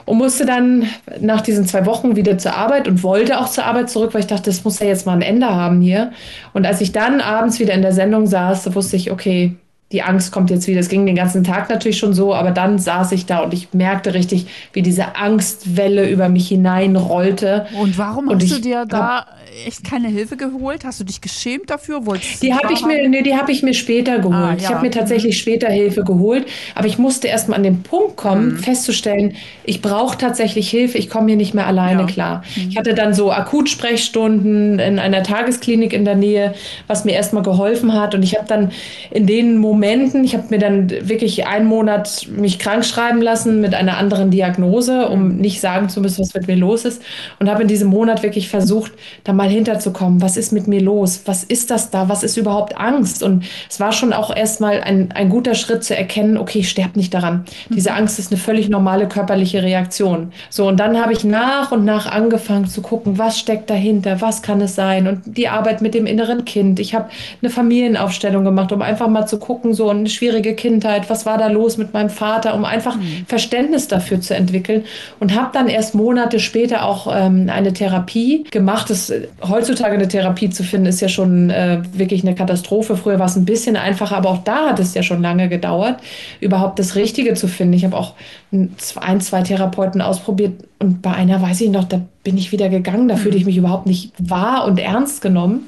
und 0.07 0.19
musste 0.19 0.47
dann 0.47 0.87
nach 1.21 1.41
diesen 1.41 1.67
zwei 1.67 1.87
Wochen 1.87 2.17
wieder 2.17 2.39
zur 2.39 2.55
Arbeit 2.55 2.89
und 2.89 3.03
wollte 3.03 3.39
auch 3.39 3.49
zur 3.49 3.65
Arbeit 3.65 3.91
zurück, 3.91 4.15
weil 4.15 4.21
ich 4.21 4.27
dachte, 4.27 4.51
das 4.51 4.65
muss 4.65 4.79
ja 4.79 4.87
jetzt 4.87 5.07
mal 5.07 5.13
ein 5.13 5.23
Ende 5.23 5.49
haben 5.49 5.81
hier. 5.81 6.13
Und 6.53 6.67
als 6.67 6.81
ich 6.81 6.93
dann 6.93 7.21
abends 7.21 7.59
wieder 7.59 7.75
in 7.75 7.83
der 7.83 7.93
Sendung 7.93 8.27
saß, 8.27 8.75
wusste 8.75 8.97
ich, 8.97 9.11
okay, 9.11 9.57
die 9.95 10.03
Angst 10.03 10.33
kommt 10.33 10.51
jetzt 10.51 10.67
wieder. 10.67 10.81
Es 10.81 10.89
ging 10.89 11.07
den 11.07 11.15
ganzen 11.15 11.45
Tag 11.45 11.71
natürlich 11.71 11.99
schon 11.99 12.15
so, 12.15 12.35
aber 12.35 12.51
dann 12.51 12.81
saß 12.81 13.13
ich 13.13 13.27
da 13.27 13.39
und 13.39 13.55
ich 13.55 13.73
merkte 13.73 14.13
richtig, 14.13 14.47
wie 14.73 14.83
diese 14.83 15.15
Angstwelle 15.15 16.11
über 16.11 16.29
mich 16.29 16.49
hineinrollte. 16.49 17.67
Und 17.81 17.97
warum 17.97 18.27
und 18.27 18.43
hast 18.43 18.57
du 18.57 18.61
dir 18.61 18.87
da 18.87 19.25
echt 19.67 19.85
keine 19.85 20.09
Hilfe 20.09 20.37
geholt? 20.37 20.85
Hast 20.85 20.99
du 20.99 21.05
dich 21.05 21.21
geschämt 21.21 21.71
dafür? 21.71 22.07
Wolltest 22.07 22.43
die 22.43 22.53
habe 22.53 22.73
ich 22.73 22.85
mir, 22.85 23.09
nee, 23.09 23.23
die 23.23 23.37
habe 23.37 23.53
ich 23.53 23.63
mir 23.63 23.73
später 23.73 24.19
geholt. 24.19 24.35
Ah, 24.35 24.51
ja. 24.51 24.57
Ich 24.57 24.69
habe 24.69 24.85
mir 24.85 24.91
tatsächlich 24.91 25.39
später 25.39 25.69
Hilfe 25.69 26.03
geholt, 26.03 26.47
aber 26.75 26.89
ich 26.89 26.99
musste 26.99 27.29
erst 27.29 27.49
mal 27.49 27.55
an 27.55 27.63
den 27.63 27.85
Punkt 27.85 28.17
kommen, 28.17 28.55
mhm. 28.55 28.59
festzustellen, 28.59 29.37
ich 29.63 29.81
brauche 29.81 30.19
tatsächlich 30.19 30.69
Hilfe. 30.69 30.99
Ich 30.99 31.09
komme 31.09 31.29
hier 31.29 31.37
nicht 31.37 31.55
mehr 31.55 31.69
alleine 31.69 32.01
ja. 32.01 32.07
klar. 32.07 32.45
Mhm. 32.57 32.69
Ich 32.71 32.77
hatte 32.77 32.95
dann 32.95 33.15
so 33.15 33.31
Akutsprechstunden 33.31 34.81
in 34.81 34.99
einer 34.99 35.23
Tagesklinik 35.23 35.93
in 35.93 36.05
der 36.05 36.17
Nähe, 36.17 36.55
was 36.89 37.05
mir 37.05 37.13
erst 37.13 37.33
mal 37.33 37.45
geholfen 37.45 37.93
hat. 37.93 38.17
Und 38.17 38.25
ich 38.25 38.37
habe 38.37 38.49
dann 38.49 38.73
in 39.13 39.29
den 39.29 39.57
Momenten, 39.59 39.84
ich 39.85 40.35
habe 40.35 40.47
mir 40.51 40.59
dann 40.59 40.91
wirklich 40.91 41.47
einen 41.47 41.67
Monat 41.67 42.27
mich 42.35 42.59
krank 42.59 42.85
schreiben 42.85 43.23
lassen 43.23 43.61
mit 43.61 43.75
einer 43.75 43.99
anderen 43.99 44.33
Diagnose, 44.33 45.09
um 45.09 45.37
nicht 45.37 45.61
sagen 45.61 45.89
zu 45.89 46.01
müssen, 46.01 46.23
was 46.23 46.35
mit 46.35 46.49
mir 46.49 46.57
los 46.57 46.85
ist. 46.85 47.03
Und 47.39 47.49
habe 47.49 47.63
in 47.63 47.69
diesem 47.69 47.89
Monat 47.89 48.25
wirklich 48.25 48.49
versucht, 48.49 48.93
da 49.23 49.33
mal 49.33 49.45
mal 49.45 49.51
hinterzukommen, 49.51 50.23
was 50.23 50.39
ist 50.39 50.53
mit 50.53 50.69
mir 50.69 50.81
los, 50.81 51.23
was 51.27 51.45
ist 51.45 51.71
das 51.71 51.91
da, 51.91 52.09
was 52.09 52.23
ist 52.23 52.39
überhaupt 52.39 52.79
Angst? 52.79 53.23
Und 53.23 53.45
es 53.69 53.79
war 53.79 53.93
schon 53.93 54.15
auch 54.15 54.35
erstmal 54.35 54.81
ein, 54.81 55.13
ein 55.13 55.29
guter 55.29 55.55
Schritt 55.55 55.85
zu 55.85 55.95
erkennen, 55.95 56.39
okay, 56.39 56.61
ich 56.61 56.71
sterbe 56.71 56.99
nicht 56.99 57.13
daran. 57.13 57.45
Diese 57.69 57.91
mhm. 57.91 57.97
Angst 57.97 58.19
ist 58.19 58.33
eine 58.33 58.41
völlig 58.41 58.71
normale 58.71 59.07
körperliche 59.07 59.63
Reaktion. 59.63 60.33
So, 60.49 60.67
und 60.67 60.81
dann 60.81 60.99
habe 60.99 61.13
ich 61.13 61.25
nach 61.25 61.73
und 61.73 61.85
nach 61.85 62.07
angefangen 62.07 62.67
zu 62.67 62.81
gucken, 62.81 63.19
was 63.19 63.39
steckt 63.39 63.69
dahinter, 63.69 64.23
was 64.23 64.41
kann 64.41 64.63
es 64.63 64.75
sein? 64.75 65.09
Und 65.09 65.21
die 65.27 65.49
Arbeit 65.49 65.83
mit 65.83 65.93
dem 65.93 66.07
inneren 66.07 66.47
Kind. 66.47 66.81
Ich 66.81 66.95
habe 66.95 67.11
eine 67.43 67.51
Familienaufstellung 67.51 68.45
gemacht, 68.45 68.73
um 68.73 68.81
einfach 68.81 69.09
mal 69.09 69.27
zu 69.27 69.39
gucken, 69.39 69.74
so 69.75 69.89
eine 69.89 70.09
schwierige 70.09 70.55
Kindheit, 70.55 71.11
was 71.11 71.27
war 71.27 71.39
da 71.39 71.49
los 71.49 71.77
mit 71.77 71.93
meinem 71.93 72.11
Vater, 72.11 72.55
um 72.55 72.65
einfach 72.65 72.97
mhm. 72.97 73.25
Verständnis 73.27 73.89
dafür 73.89 74.21
zu 74.21 74.35
entwickeln. 74.35 74.85
Und 75.21 75.35
habe 75.35 75.51
dann 75.53 75.69
erst 75.69 75.95
Monate 75.95 76.41
später 76.41 76.85
auch 76.85 77.07
ähm, 77.15 77.51
eine 77.53 77.73
Therapie 77.73 78.45
gemacht. 78.51 78.91
Das 78.91 79.13
heutzutage 79.43 79.95
eine 79.95 80.09
Therapie 80.09 80.51
zu 80.51 80.63
finden, 80.63 80.87
ist 80.87 81.01
ja 81.01 81.09
schon 81.09 81.51
äh, 81.51 81.83
wirklich 81.93 82.23
eine 82.23 82.35
Katastrophe. 82.35 82.97
Früher 82.97 83.19
war 83.19 83.27
es 83.27 83.37
ein 83.37 83.45
bisschen 83.45 83.77
einfacher, 83.77 84.17
aber 84.17 84.31
auch 84.31 84.45
da 84.45 84.71
hat 84.71 84.79
es 84.79 84.95
ja 84.95 85.03
schon 85.03 85.23
lange 85.23 85.49
gedauert, 85.49 86.01
überhaupt 86.41 86.79
das 86.79 86.95
Richtige 86.95 87.35
zu 87.35 87.49
finden. 87.49 87.75
Ich 87.75 87.85
habe 87.85 87.97
auch 87.97 88.15
ein, 88.53 89.21
zwei 89.21 89.43
Therapeuten 89.43 90.01
ausprobiert 90.01 90.53
und 90.79 91.03
bei 91.03 91.13
einer 91.13 91.41
weiß 91.41 91.61
ich 91.63 91.71
noch, 91.71 91.85
da 91.85 92.01
bin 92.23 92.37
ich 92.37 92.53
wieder 92.53 92.69
gegangen, 92.69 93.09
da 93.09 93.17
fühlte 93.17 93.37
ich 93.37 93.45
mich 93.45 93.57
überhaupt 93.57 93.87
nicht 93.87 94.13
wahr 94.19 94.65
und 94.67 94.79
ernst 94.79 95.23
genommen. 95.23 95.67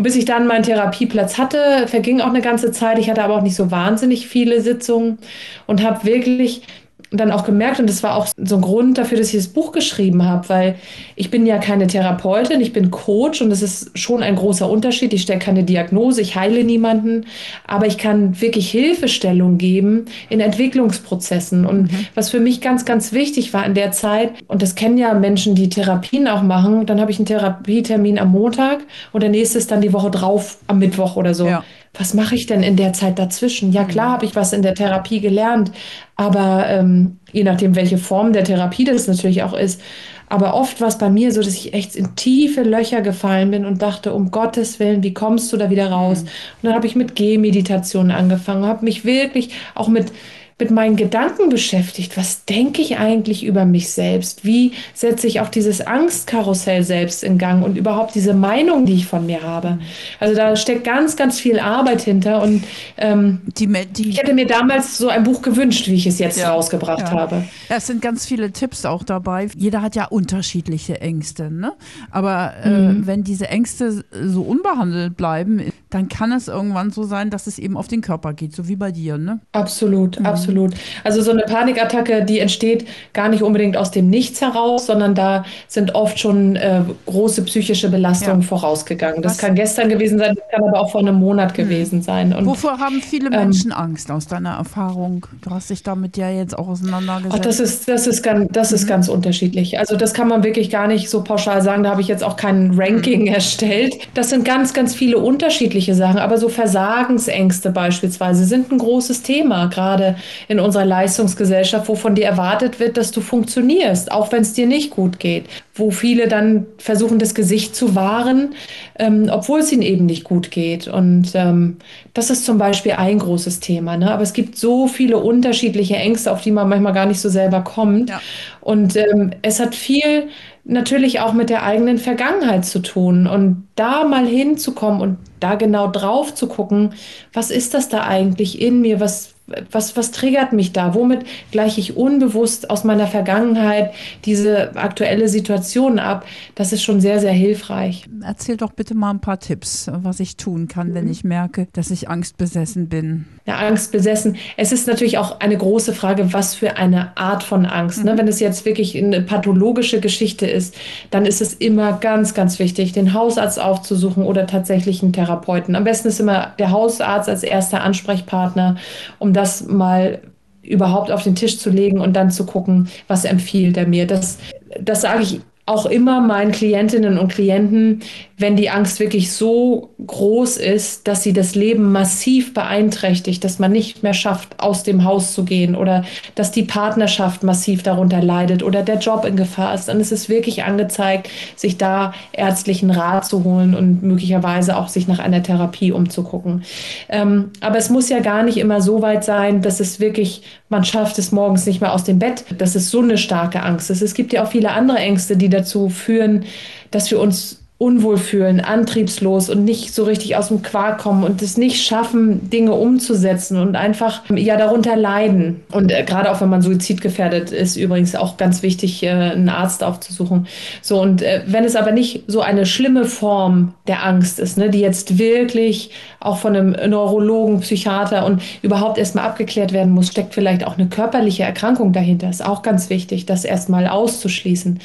Und 0.00 0.04
bis 0.04 0.16
ich 0.16 0.24
dann 0.24 0.46
meinen 0.46 0.62
Therapieplatz 0.62 1.36
hatte, 1.36 1.86
verging 1.86 2.22
auch 2.22 2.30
eine 2.30 2.40
ganze 2.40 2.72
Zeit. 2.72 2.98
Ich 2.98 3.10
hatte 3.10 3.22
aber 3.22 3.36
auch 3.36 3.42
nicht 3.42 3.54
so 3.54 3.70
wahnsinnig 3.70 4.28
viele 4.28 4.62
Sitzungen 4.62 5.18
und 5.66 5.82
habe 5.82 6.06
wirklich 6.06 6.62
dann 7.10 7.32
auch 7.32 7.44
gemerkt, 7.44 7.80
und 7.80 7.88
das 7.88 8.02
war 8.02 8.16
auch 8.16 8.28
so 8.36 8.56
ein 8.56 8.60
Grund 8.60 8.96
dafür, 8.96 9.18
dass 9.18 9.28
ich 9.28 9.36
das 9.36 9.48
Buch 9.48 9.72
geschrieben 9.72 10.24
habe, 10.24 10.48
weil 10.48 10.74
ich 11.16 11.30
bin 11.30 11.44
ja 11.44 11.58
keine 11.58 11.88
Therapeutin, 11.88 12.60
ich 12.60 12.72
bin 12.72 12.90
Coach 12.90 13.42
und 13.42 13.50
das 13.50 13.62
ist 13.62 13.98
schon 13.98 14.22
ein 14.22 14.36
großer 14.36 14.70
Unterschied. 14.70 15.12
Ich 15.12 15.22
stelle 15.22 15.40
keine 15.40 15.64
Diagnose, 15.64 16.20
ich 16.20 16.36
heile 16.36 16.62
niemanden, 16.62 17.26
aber 17.66 17.86
ich 17.86 17.98
kann 17.98 18.40
wirklich 18.40 18.70
Hilfestellung 18.70 19.58
geben 19.58 20.04
in 20.28 20.40
Entwicklungsprozessen. 20.40 21.66
Und 21.66 21.92
mhm. 21.92 22.06
was 22.14 22.30
für 22.30 22.40
mich 22.40 22.60
ganz, 22.60 22.84
ganz 22.84 23.12
wichtig 23.12 23.52
war 23.52 23.66
in 23.66 23.74
der 23.74 23.90
Zeit, 23.90 24.30
und 24.46 24.62
das 24.62 24.76
kennen 24.76 24.96
ja 24.96 25.12
Menschen, 25.14 25.56
die 25.56 25.68
Therapien 25.68 26.28
auch 26.28 26.42
machen, 26.42 26.86
dann 26.86 27.00
habe 27.00 27.10
ich 27.10 27.18
einen 27.18 27.26
Therapietermin 27.26 28.18
am 28.20 28.30
Montag 28.30 28.80
und 29.12 29.22
der 29.22 29.30
nächste 29.30 29.58
ist 29.58 29.70
dann 29.72 29.80
die 29.80 29.92
Woche 29.92 30.10
drauf 30.10 30.58
am 30.68 30.78
Mittwoch 30.78 31.16
oder 31.16 31.34
so. 31.34 31.46
Ja 31.46 31.64
was 31.92 32.14
mache 32.14 32.36
ich 32.36 32.46
denn 32.46 32.62
in 32.62 32.76
der 32.76 32.92
Zeit 32.92 33.18
dazwischen? 33.18 33.72
Ja, 33.72 33.84
klar 33.84 34.08
mhm. 34.08 34.12
habe 34.12 34.24
ich 34.26 34.36
was 34.36 34.52
in 34.52 34.62
der 34.62 34.74
Therapie 34.74 35.20
gelernt, 35.20 35.72
aber 36.16 36.66
ähm, 36.68 37.18
je 37.32 37.42
nachdem, 37.42 37.74
welche 37.74 37.98
Form 37.98 38.32
der 38.32 38.44
Therapie 38.44 38.84
das 38.84 39.08
natürlich 39.08 39.42
auch 39.42 39.54
ist. 39.54 39.80
Aber 40.28 40.54
oft 40.54 40.80
war 40.80 40.86
es 40.86 40.98
bei 40.98 41.10
mir 41.10 41.32
so, 41.32 41.42
dass 41.42 41.54
ich 41.54 41.74
echt 41.74 41.96
in 41.96 42.14
tiefe 42.14 42.62
Löcher 42.62 43.00
gefallen 43.00 43.50
bin 43.50 43.66
und 43.66 43.82
dachte, 43.82 44.14
um 44.14 44.30
Gottes 44.30 44.78
Willen, 44.78 45.02
wie 45.02 45.12
kommst 45.12 45.52
du 45.52 45.56
da 45.56 45.70
wieder 45.70 45.90
raus? 45.90 46.22
Mhm. 46.22 46.28
Und 46.28 46.62
dann 46.62 46.74
habe 46.74 46.86
ich 46.86 46.94
mit 46.94 47.16
Gehmeditationen 47.16 48.12
angefangen, 48.12 48.64
habe 48.64 48.84
mich 48.84 49.04
wirklich 49.04 49.50
auch 49.74 49.88
mit 49.88 50.12
mit 50.60 50.70
meinen 50.70 50.96
Gedanken 50.96 51.48
beschäftigt. 51.48 52.16
Was 52.16 52.44
denke 52.44 52.82
ich 52.82 52.98
eigentlich 52.98 53.44
über 53.44 53.64
mich 53.64 53.90
selbst? 53.90 54.44
Wie 54.44 54.72
setze 54.94 55.26
ich 55.26 55.40
auch 55.40 55.48
dieses 55.48 55.80
Angstkarussell 55.80 56.82
selbst 56.82 57.24
in 57.24 57.38
Gang 57.38 57.64
und 57.64 57.76
überhaupt 57.76 58.14
diese 58.14 58.34
Meinung, 58.34 58.86
die 58.86 58.94
ich 58.94 59.06
von 59.06 59.26
mir 59.26 59.42
habe? 59.42 59.78
Also 60.20 60.36
da 60.36 60.54
steckt 60.56 60.84
ganz, 60.84 61.16
ganz 61.16 61.40
viel 61.40 61.58
Arbeit 61.58 62.02
hinter 62.02 62.42
und 62.42 62.64
ähm, 62.96 63.40
die, 63.58 63.66
die, 63.66 64.10
ich 64.10 64.18
hätte 64.18 64.34
mir 64.34 64.46
damals 64.46 64.98
so 64.98 65.08
ein 65.08 65.24
Buch 65.24 65.42
gewünscht, 65.42 65.88
wie 65.88 65.94
ich 65.94 66.06
es 66.06 66.18
jetzt 66.18 66.38
ja, 66.38 66.50
rausgebracht 66.50 67.00
ja. 67.00 67.10
habe. 67.10 67.44
Ja, 67.68 67.76
es 67.76 67.86
sind 67.86 68.02
ganz 68.02 68.26
viele 68.26 68.52
Tipps 68.52 68.84
auch 68.84 69.02
dabei. 69.02 69.48
Jeder 69.56 69.82
hat 69.82 69.96
ja 69.96 70.06
unterschiedliche 70.06 71.00
Ängste, 71.00 71.50
ne? 71.50 71.72
Aber 72.10 72.52
äh, 72.62 72.70
mhm. 72.70 73.06
wenn 73.06 73.24
diese 73.24 73.48
Ängste 73.48 74.04
so 74.24 74.42
unbehandelt 74.42 75.16
bleiben, 75.16 75.72
dann 75.90 76.08
kann 76.08 76.32
es 76.32 76.48
irgendwann 76.48 76.90
so 76.90 77.04
sein, 77.04 77.30
dass 77.30 77.46
es 77.46 77.58
eben 77.58 77.76
auf 77.76 77.88
den 77.88 78.00
Körper 78.00 78.32
geht, 78.32 78.54
so 78.54 78.68
wie 78.68 78.76
bei 78.76 78.92
dir, 78.92 79.18
ne? 79.18 79.40
Absolut, 79.52 80.18
mhm. 80.18 80.26
absolut 80.26 80.49
absolut. 80.50 80.74
Also 81.04 81.22
so 81.22 81.30
eine 81.30 81.42
Panikattacke, 81.42 82.24
die 82.24 82.40
entsteht 82.40 82.86
gar 83.12 83.28
nicht 83.28 83.42
unbedingt 83.42 83.76
aus 83.76 83.90
dem 83.90 84.10
Nichts 84.10 84.40
heraus, 84.40 84.86
sondern 84.86 85.14
da 85.14 85.44
sind 85.68 85.94
oft 85.94 86.18
schon 86.18 86.56
äh, 86.56 86.82
große 87.06 87.42
psychische 87.42 87.88
Belastungen 87.88 88.42
ja. 88.42 88.46
vorausgegangen. 88.46 89.22
Das 89.22 89.32
Was? 89.32 89.38
kann 89.38 89.54
gestern 89.54 89.88
gewesen 89.88 90.18
sein, 90.18 90.34
das 90.34 90.44
kann 90.50 90.68
aber 90.68 90.80
auch 90.80 90.90
vor 90.90 91.00
einem 91.00 91.16
Monat 91.16 91.56
hm. 91.56 91.64
gewesen 91.64 92.02
sein. 92.02 92.32
Und, 92.34 92.46
Wovor 92.46 92.78
haben 92.78 93.00
viele 93.00 93.26
ähm, 93.26 93.40
Menschen 93.40 93.70
ähm, 93.70 93.78
Angst 93.78 94.10
aus 94.10 94.26
deiner 94.26 94.56
Erfahrung? 94.56 95.26
Du 95.42 95.50
hast 95.50 95.70
dich 95.70 95.82
damit 95.82 96.16
ja 96.16 96.30
jetzt 96.30 96.58
auch 96.58 96.68
auseinandergesetzt. 96.68 97.34
Ach, 97.38 97.44
das 97.44 97.60
ist, 97.60 97.88
das 97.88 98.06
ist, 98.06 98.22
ganz, 98.22 98.48
das 98.52 98.70
mhm. 98.70 98.76
ist 98.76 98.86
ganz 98.86 99.08
unterschiedlich. 99.08 99.78
Also 99.78 99.96
das 99.96 100.14
kann 100.14 100.28
man 100.28 100.42
wirklich 100.44 100.70
gar 100.70 100.86
nicht 100.86 101.08
so 101.08 101.22
pauschal 101.22 101.62
sagen. 101.62 101.82
Da 101.82 101.90
habe 101.90 102.00
ich 102.00 102.08
jetzt 102.08 102.24
auch 102.24 102.36
kein 102.36 102.72
Ranking 102.76 103.22
mhm. 103.22 103.26
erstellt. 103.34 103.96
Das 104.14 104.30
sind 104.30 104.44
ganz, 104.44 104.74
ganz 104.74 104.94
viele 104.94 105.18
unterschiedliche 105.18 105.94
Sachen. 105.94 106.18
Aber 106.18 106.38
so 106.38 106.48
Versagensängste 106.48 107.70
beispielsweise 107.70 108.44
sind 108.44 108.72
ein 108.72 108.78
großes 108.78 109.22
Thema, 109.22 109.66
gerade 109.66 110.16
in 110.48 110.60
unserer 110.60 110.84
Leistungsgesellschaft, 110.84 111.88
wo 111.88 111.94
von 111.94 112.14
dir 112.14 112.26
erwartet 112.26 112.80
wird, 112.80 112.96
dass 112.96 113.10
du 113.10 113.20
funktionierst, 113.20 114.12
auch 114.12 114.32
wenn 114.32 114.42
es 114.42 114.52
dir 114.52 114.66
nicht 114.66 114.90
gut 114.90 115.18
geht. 115.18 115.46
Wo 115.74 115.90
viele 115.90 116.28
dann 116.28 116.66
versuchen, 116.78 117.18
das 117.18 117.34
Gesicht 117.34 117.74
zu 117.74 117.94
wahren, 117.94 118.54
ähm, 118.98 119.30
obwohl 119.32 119.60
es 119.60 119.72
ihnen 119.72 119.82
eben 119.82 120.06
nicht 120.06 120.24
gut 120.24 120.50
geht. 120.50 120.88
Und 120.88 121.30
ähm, 121.34 121.76
das 122.12 122.30
ist 122.30 122.44
zum 122.44 122.58
Beispiel 122.58 122.92
ein 122.92 123.18
großes 123.18 123.60
Thema. 123.60 123.96
Ne? 123.96 124.10
Aber 124.10 124.22
es 124.22 124.32
gibt 124.32 124.56
so 124.56 124.88
viele 124.88 125.18
unterschiedliche 125.18 125.96
Ängste, 125.96 126.32
auf 126.32 126.42
die 126.42 126.50
man 126.50 126.68
manchmal 126.68 126.92
gar 126.92 127.06
nicht 127.06 127.20
so 127.20 127.28
selber 127.28 127.62
kommt. 127.62 128.10
Ja. 128.10 128.20
Und 128.60 128.96
ähm, 128.96 129.30
es 129.42 129.60
hat 129.60 129.74
viel 129.74 130.28
natürlich 130.64 131.20
auch 131.20 131.32
mit 131.32 131.50
der 131.50 131.64
eigenen 131.64 131.98
Vergangenheit 131.98 132.64
zu 132.64 132.80
tun. 132.80 133.26
Und 133.26 133.66
da 133.76 134.04
mal 134.04 134.26
hinzukommen 134.26 135.00
und 135.00 135.18
da 135.40 135.54
genau 135.54 135.90
drauf 135.90 136.34
zu 136.34 136.46
gucken, 136.46 136.92
was 137.32 137.50
ist 137.50 137.74
das 137.74 137.88
da 137.88 138.02
eigentlich 138.04 138.60
in 138.60 138.80
mir? 138.80 139.00
Was, 139.00 139.34
was, 139.70 139.96
was 139.96 140.10
triggert 140.10 140.52
mich 140.52 140.72
da? 140.72 140.94
Womit 140.94 141.24
gleiche 141.50 141.80
ich 141.80 141.96
unbewusst 141.96 142.70
aus 142.70 142.84
meiner 142.84 143.06
Vergangenheit 143.06 143.92
diese 144.24 144.76
aktuelle 144.76 145.28
Situation 145.28 145.98
ab? 145.98 146.26
Das 146.54 146.72
ist 146.72 146.82
schon 146.82 147.00
sehr, 147.00 147.20
sehr 147.20 147.32
hilfreich. 147.32 148.04
Erzähl 148.22 148.56
doch 148.56 148.72
bitte 148.72 148.94
mal 148.94 149.10
ein 149.10 149.20
paar 149.20 149.40
Tipps, 149.40 149.90
was 149.92 150.20
ich 150.20 150.36
tun 150.36 150.68
kann, 150.68 150.94
wenn 150.94 151.06
mhm. 151.06 151.12
ich 151.12 151.24
merke, 151.24 151.68
dass 151.72 151.90
ich 151.90 152.08
angstbesessen 152.08 152.88
bin. 152.88 153.26
Ja, 153.50 153.56
angstbesessen. 153.56 154.36
Es 154.56 154.70
ist 154.70 154.86
natürlich 154.86 155.18
auch 155.18 155.40
eine 155.40 155.56
große 155.56 155.92
Frage, 155.92 156.32
was 156.32 156.54
für 156.54 156.76
eine 156.76 157.16
Art 157.16 157.42
von 157.42 157.66
Angst. 157.66 158.04
Ne? 158.04 158.12
Mhm. 158.12 158.16
Ne? 158.16 158.18
Wenn 158.18 158.28
es 158.28 158.38
jetzt 158.38 158.64
wirklich 158.64 158.96
eine 158.96 159.22
pathologische 159.22 159.98
Geschichte 159.98 160.46
ist, 160.46 160.76
dann 161.10 161.26
ist 161.26 161.40
es 161.40 161.54
immer 161.54 161.94
ganz, 161.94 162.32
ganz 162.32 162.60
wichtig, 162.60 162.92
den 162.92 163.12
Hausarzt 163.12 163.60
aufzusuchen 163.60 164.22
oder 164.22 164.46
tatsächlich 164.46 165.02
einen 165.02 165.12
Therapeuten. 165.12 165.74
Am 165.74 165.82
besten 165.82 166.06
ist 166.06 166.20
immer 166.20 166.52
der 166.60 166.70
Hausarzt 166.70 167.28
als 167.28 167.42
erster 167.42 167.82
Ansprechpartner, 167.82 168.76
um 169.18 169.32
das 169.32 169.66
mal 169.66 170.20
überhaupt 170.62 171.10
auf 171.10 171.24
den 171.24 171.34
Tisch 171.34 171.58
zu 171.58 171.70
legen 171.70 171.98
und 171.98 172.12
dann 172.12 172.30
zu 172.30 172.46
gucken, 172.46 172.88
was 173.08 173.24
empfiehlt 173.24 173.76
er 173.76 173.88
mir. 173.88 174.06
Das, 174.06 174.38
das 174.80 175.00
sage 175.00 175.24
ich 175.24 175.40
auch 175.70 175.86
immer 175.86 176.20
meinen 176.20 176.50
Klientinnen 176.50 177.16
und 177.16 177.32
Klienten, 177.32 178.00
wenn 178.36 178.56
die 178.56 178.70
Angst 178.70 178.98
wirklich 178.98 179.30
so 179.30 179.90
groß 180.04 180.56
ist, 180.56 181.06
dass 181.06 181.22
sie 181.22 181.32
das 181.32 181.54
Leben 181.54 181.92
massiv 181.92 182.54
beeinträchtigt, 182.54 183.44
dass 183.44 183.60
man 183.60 183.70
nicht 183.70 184.02
mehr 184.02 184.14
schafft, 184.14 184.58
aus 184.58 184.82
dem 184.82 185.04
Haus 185.04 185.32
zu 185.32 185.44
gehen 185.44 185.76
oder 185.76 186.04
dass 186.34 186.50
die 186.50 186.64
Partnerschaft 186.64 187.44
massiv 187.44 187.84
darunter 187.84 188.20
leidet 188.20 188.64
oder 188.64 188.82
der 188.82 188.98
Job 188.98 189.24
in 189.24 189.36
Gefahr 189.36 189.72
ist, 189.74 189.86
dann 189.86 190.00
ist 190.00 190.10
es 190.10 190.28
wirklich 190.28 190.64
angezeigt, 190.64 191.28
sich 191.54 191.78
da 191.78 192.14
ärztlichen 192.32 192.90
Rat 192.90 193.26
zu 193.26 193.44
holen 193.44 193.76
und 193.76 194.02
möglicherweise 194.02 194.76
auch 194.76 194.88
sich 194.88 195.06
nach 195.06 195.20
einer 195.20 195.44
Therapie 195.44 195.92
umzugucken. 195.92 196.64
Ähm, 197.08 197.50
aber 197.60 197.78
es 197.78 197.90
muss 197.90 198.08
ja 198.08 198.18
gar 198.18 198.42
nicht 198.42 198.56
immer 198.56 198.80
so 198.80 199.02
weit 199.02 199.22
sein, 199.22 199.62
dass 199.62 199.78
es 199.78 200.00
wirklich, 200.00 200.42
man 200.70 200.84
schafft 200.84 201.18
es 201.18 201.32
morgens 201.32 201.66
nicht 201.66 201.80
mehr 201.80 201.92
aus 201.92 202.04
dem 202.04 202.18
Bett. 202.18 202.44
Das 202.56 202.76
ist 202.76 202.90
so 202.90 203.02
eine 203.02 203.18
starke 203.18 203.62
Angst. 203.62 203.90
Es 203.90 204.14
gibt 204.14 204.32
ja 204.32 204.44
auch 204.44 204.50
viele 204.50 204.70
andere 204.70 204.98
Ängste, 204.98 205.36
die 205.36 205.48
dazu 205.48 205.90
führen, 205.90 206.44
dass 206.92 207.10
wir 207.10 207.20
uns 207.20 207.59
unwohl 207.80 208.18
fühlen, 208.18 208.60
antriebslos 208.60 209.48
und 209.48 209.64
nicht 209.64 209.94
so 209.94 210.04
richtig 210.04 210.36
aus 210.36 210.48
dem 210.48 210.60
Quark 210.60 210.98
kommen 210.98 211.24
und 211.24 211.40
es 211.40 211.56
nicht 211.56 211.82
schaffen, 211.82 212.50
Dinge 212.50 212.74
umzusetzen 212.74 213.56
und 213.56 213.74
einfach 213.74 214.22
ja 214.28 214.58
darunter 214.58 214.96
leiden. 214.96 215.62
Und 215.72 215.90
äh, 215.90 216.04
gerade 216.04 216.30
auch 216.30 216.42
wenn 216.42 216.50
man 216.50 216.60
suizidgefährdet 216.60 217.52
ist, 217.52 217.76
übrigens 217.76 218.14
auch 218.14 218.36
ganz 218.36 218.62
wichtig, 218.62 219.02
äh, 219.02 219.08
einen 219.08 219.48
Arzt 219.48 219.82
aufzusuchen. 219.82 220.46
So, 220.82 221.00
und 221.00 221.22
äh, 221.22 221.40
wenn 221.46 221.64
es 221.64 221.74
aber 221.74 221.92
nicht 221.92 222.24
so 222.26 222.42
eine 222.42 222.66
schlimme 222.66 223.06
Form 223.06 223.72
der 223.86 224.04
Angst 224.04 224.40
ist, 224.40 224.58
ne, 224.58 224.68
die 224.68 224.80
jetzt 224.80 225.16
wirklich 225.16 225.90
auch 226.20 226.36
von 226.36 226.54
einem 226.54 226.90
Neurologen, 226.90 227.60
Psychiater 227.60 228.26
und 228.26 228.42
überhaupt 228.60 228.98
erstmal 228.98 229.24
abgeklärt 229.24 229.72
werden 229.72 229.92
muss, 229.92 230.08
steckt 230.08 230.34
vielleicht 230.34 230.66
auch 230.66 230.76
eine 230.76 230.90
körperliche 230.90 231.44
Erkrankung 231.44 231.94
dahinter. 231.94 232.28
Ist 232.28 232.44
auch 232.44 232.60
ganz 232.60 232.90
wichtig, 232.90 233.24
das 233.24 233.46
erstmal 233.46 233.86
auszuschließen. 233.86 234.80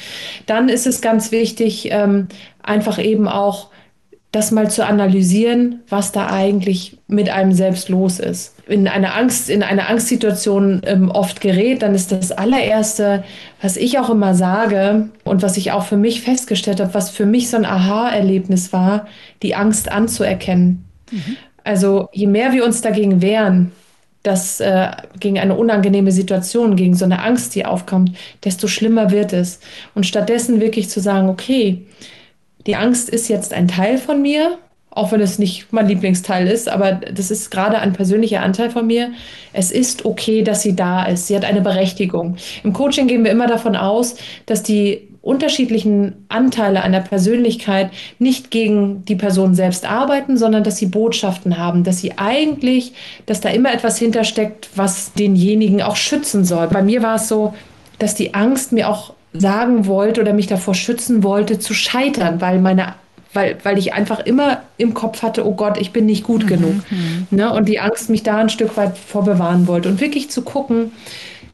Dann 0.46 0.70
ist 0.70 0.86
es 0.86 1.02
ganz 1.02 1.30
wichtig, 1.30 1.90
ähm, 1.92 2.28
einfach 2.66 2.98
eben 2.98 3.28
auch 3.28 3.68
das 4.32 4.50
mal 4.50 4.70
zu 4.70 4.84
analysieren, 4.84 5.80
was 5.88 6.12
da 6.12 6.26
eigentlich 6.28 6.98
mit 7.06 7.30
einem 7.30 7.52
selbst 7.52 7.88
los 7.88 8.18
ist. 8.18 8.54
In 8.66 8.86
eine 8.86 9.14
Angst, 9.14 9.48
in 9.48 9.62
eine 9.62 9.88
Angstsituation 9.88 10.82
ähm, 10.84 11.10
oft 11.10 11.40
gerät, 11.40 11.82
dann 11.82 11.94
ist 11.94 12.12
das 12.12 12.32
allererste, 12.32 13.24
was 13.62 13.76
ich 13.76 13.98
auch 13.98 14.10
immer 14.10 14.34
sage 14.34 15.08
und 15.24 15.42
was 15.42 15.56
ich 15.56 15.72
auch 15.72 15.84
für 15.84 15.96
mich 15.96 16.20
festgestellt 16.20 16.80
habe, 16.80 16.92
was 16.92 17.08
für 17.10 17.24
mich 17.24 17.48
so 17.48 17.56
ein 17.56 17.64
Aha-Erlebnis 17.64 18.72
war, 18.72 19.06
die 19.42 19.54
Angst 19.54 19.90
anzuerkennen. 19.90 20.84
Mhm. 21.10 21.36
Also 21.64 22.08
je 22.12 22.26
mehr 22.26 22.52
wir 22.52 22.64
uns 22.64 22.82
dagegen 22.82 23.22
wehren, 23.22 23.72
dass 24.22 24.60
äh, 24.60 24.88
gegen 25.20 25.38
eine 25.38 25.54
unangenehme 25.54 26.10
Situation, 26.10 26.76
gegen 26.76 26.94
so 26.94 27.04
eine 27.04 27.22
Angst, 27.22 27.54
die 27.54 27.64
aufkommt, 27.64 28.10
desto 28.44 28.66
schlimmer 28.66 29.12
wird 29.12 29.32
es. 29.32 29.60
Und 29.94 30.04
stattdessen 30.04 30.60
wirklich 30.60 30.90
zu 30.90 31.00
sagen, 31.00 31.28
okay, 31.28 31.86
die 32.66 32.76
Angst 32.76 33.08
ist 33.08 33.28
jetzt 33.28 33.52
ein 33.52 33.68
Teil 33.68 33.98
von 33.98 34.20
mir, 34.20 34.58
auch 34.90 35.12
wenn 35.12 35.20
es 35.20 35.38
nicht 35.38 35.72
mein 35.72 35.88
Lieblingsteil 35.88 36.46
ist, 36.48 36.68
aber 36.68 36.92
das 36.92 37.30
ist 37.30 37.50
gerade 37.50 37.78
ein 37.78 37.92
persönlicher 37.92 38.40
Anteil 38.42 38.70
von 38.70 38.86
mir. 38.86 39.10
Es 39.52 39.70
ist 39.70 40.06
okay, 40.06 40.42
dass 40.42 40.62
sie 40.62 40.74
da 40.74 41.04
ist. 41.04 41.26
Sie 41.26 41.36
hat 41.36 41.44
eine 41.44 41.60
Berechtigung. 41.60 42.36
Im 42.64 42.72
Coaching 42.72 43.06
gehen 43.06 43.22
wir 43.22 43.30
immer 43.30 43.46
davon 43.46 43.76
aus, 43.76 44.16
dass 44.46 44.62
die 44.62 45.08
unterschiedlichen 45.20 46.24
Anteile 46.28 46.82
einer 46.82 47.00
Persönlichkeit 47.00 47.90
nicht 48.20 48.50
gegen 48.52 49.04
die 49.04 49.16
Person 49.16 49.54
selbst 49.54 49.84
arbeiten, 49.84 50.38
sondern 50.38 50.62
dass 50.62 50.78
sie 50.78 50.86
Botschaften 50.86 51.58
haben, 51.58 51.82
dass 51.82 51.98
sie 51.98 52.16
eigentlich, 52.16 52.92
dass 53.26 53.40
da 53.40 53.48
immer 53.48 53.74
etwas 53.74 53.98
hintersteckt, 53.98 54.68
was 54.76 55.12
denjenigen 55.14 55.82
auch 55.82 55.96
schützen 55.96 56.44
soll. 56.44 56.68
Bei 56.68 56.80
mir 56.80 57.02
war 57.02 57.16
es 57.16 57.26
so, 57.26 57.54
dass 57.98 58.14
die 58.14 58.34
Angst 58.34 58.70
mir 58.70 58.88
auch 58.88 59.15
sagen 59.40 59.86
wollte 59.86 60.20
oder 60.20 60.32
mich 60.32 60.46
davor 60.46 60.74
schützen 60.74 61.22
wollte, 61.22 61.58
zu 61.58 61.74
scheitern, 61.74 62.40
weil 62.40 62.60
meine 62.60 62.94
weil, 63.36 63.58
weil 63.62 63.78
ich 63.78 63.92
einfach 63.92 64.20
immer 64.20 64.62
im 64.78 64.94
Kopf 64.94 65.22
hatte, 65.22 65.46
oh 65.46 65.54
Gott, 65.54 65.78
ich 65.78 65.92
bin 65.92 66.06
nicht 66.06 66.24
gut 66.24 66.44
mhm. 66.44 66.48
genug. 66.48 66.74
Mhm. 66.90 67.26
Ne? 67.30 67.52
Und 67.52 67.68
die 67.68 67.78
Angst 67.78 68.08
mich 68.08 68.22
da 68.22 68.38
ein 68.38 68.48
Stück 68.48 68.76
weit 68.76 68.96
vorbewahren 68.96 69.68
wollte. 69.68 69.90
Und 69.90 70.00
wirklich 70.00 70.30
zu 70.30 70.42
gucken, 70.42 70.92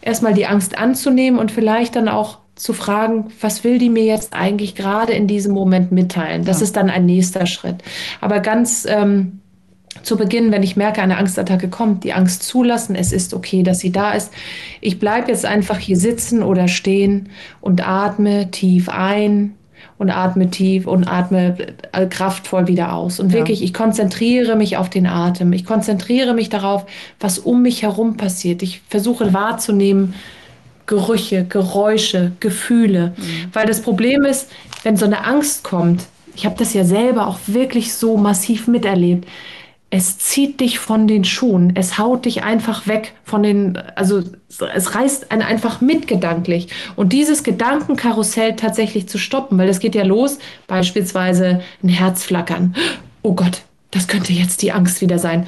erstmal 0.01 0.33
die 0.33 0.47
Angst 0.47 0.79
anzunehmen 0.79 1.39
und 1.41 1.51
vielleicht 1.51 1.97
dann 1.97 2.09
auch 2.09 2.39
zu 2.55 2.73
fragen, 2.73 3.33
was 3.41 3.65
will 3.65 3.79
die 3.79 3.91
mir 3.91 4.05
jetzt 4.05 4.33
eigentlich 4.33 4.77
gerade 4.77 5.12
in 5.12 5.27
diesem 5.27 5.53
Moment 5.53 5.91
mitteilen? 5.91 6.45
Das 6.45 6.61
ja. 6.61 6.65
ist 6.65 6.77
dann 6.77 6.89
ein 6.89 7.05
nächster 7.05 7.47
Schritt. 7.47 7.77
Aber 8.21 8.41
ganz 8.41 8.87
ähm, 8.89 9.41
zu 10.02 10.16
Beginn, 10.16 10.52
wenn 10.52 10.62
ich 10.62 10.76
merke, 10.76 11.02
eine 11.02 11.18
Angstattacke 11.18 11.68
kommt, 11.68 12.04
die 12.04 12.12
Angst 12.12 12.42
zulassen, 12.42 12.94
es 12.96 13.12
ist 13.12 13.34
okay, 13.34 13.62
dass 13.62 13.78
sie 13.78 13.92
da 13.92 14.12
ist. 14.12 14.32
Ich 14.80 14.99
bleibe 14.99 15.30
jetzt 15.30 15.44
einfach 15.44 15.78
hier 15.78 15.96
sitzen 15.96 16.42
oder 16.42 16.68
stehen 16.68 17.28
und 17.61 17.87
atme 17.87 18.50
tief 18.50 18.88
ein 18.88 19.54
und 19.99 20.11
atme 20.11 20.50
tief 20.50 20.87
und 20.87 21.06
atme 21.06 21.56
äh, 21.92 22.06
kraftvoll 22.06 22.66
wieder 22.66 22.92
aus. 22.94 23.20
Und 23.20 23.28
ja. 23.28 23.38
wirklich, 23.38 23.62
ich 23.62 23.75
konzentriere 23.75 24.56
mich 24.56 24.76
auf 24.76 24.90
den 24.90 25.06
Atem. 25.06 25.52
Ich 25.52 25.64
konzentriere 25.64 26.34
mich 26.34 26.49
darauf, 26.49 26.87
was 27.20 27.38
um 27.38 27.62
mich 27.62 27.82
herum 27.82 28.16
passiert. 28.16 28.62
Ich 28.62 28.80
versuche 28.88 29.32
wahrzunehmen, 29.32 30.14
Gerüche, 30.87 31.44
Geräusche, 31.44 32.32
Gefühle. 32.40 33.12
Mhm. 33.16 33.22
Weil 33.52 33.66
das 33.66 33.82
Problem 33.82 34.25
ist, 34.25 34.50
wenn 34.82 34.96
so 34.96 35.04
eine 35.04 35.25
Angst 35.25 35.62
kommt, 35.62 36.04
ich 36.34 36.46
habe 36.46 36.56
das 36.58 36.75
ja 36.75 36.84
selber 36.84 37.26
auch 37.26 37.38
wirklich 37.46 37.94
so 37.94 38.16
massiv 38.16 38.66
miterlebt, 38.66 39.28
es 39.94 40.16
zieht 40.16 40.61
dich 40.61 40.78
von 40.78 41.06
den 41.06 41.22
Schuhen, 41.22 41.75
es 41.76 41.99
haut 41.99 42.25
dich 42.25 42.42
einfach 42.42 42.87
weg 42.87 43.12
von 43.25 43.42
den, 43.42 43.78
also 43.94 44.22
es 44.75 44.94
reißt 44.94 45.30
einen 45.30 45.42
einfach 45.42 45.82
mit 45.82 46.06
gedanklich. 46.06 46.68
Und 46.96 47.12
dieses 47.12 47.42
Gedankenkarussell 47.42 48.56
tatsächlich 48.56 49.06
zu 49.06 49.18
stoppen, 49.18 49.58
weil 49.58 49.68
es 49.68 49.80
geht 49.80 49.94
ja 49.94 50.04
los, 50.04 50.38
beispielsweise 50.66 51.61
ein 51.84 51.90
Herzflackern. 51.90 52.75
Oh 53.20 53.34
Gott, 53.34 53.61
das 53.90 54.08
könnte 54.08 54.32
jetzt 54.32 54.62
die 54.62 54.72
Angst 54.72 55.02
wieder 55.02 55.18
sein. 55.18 55.46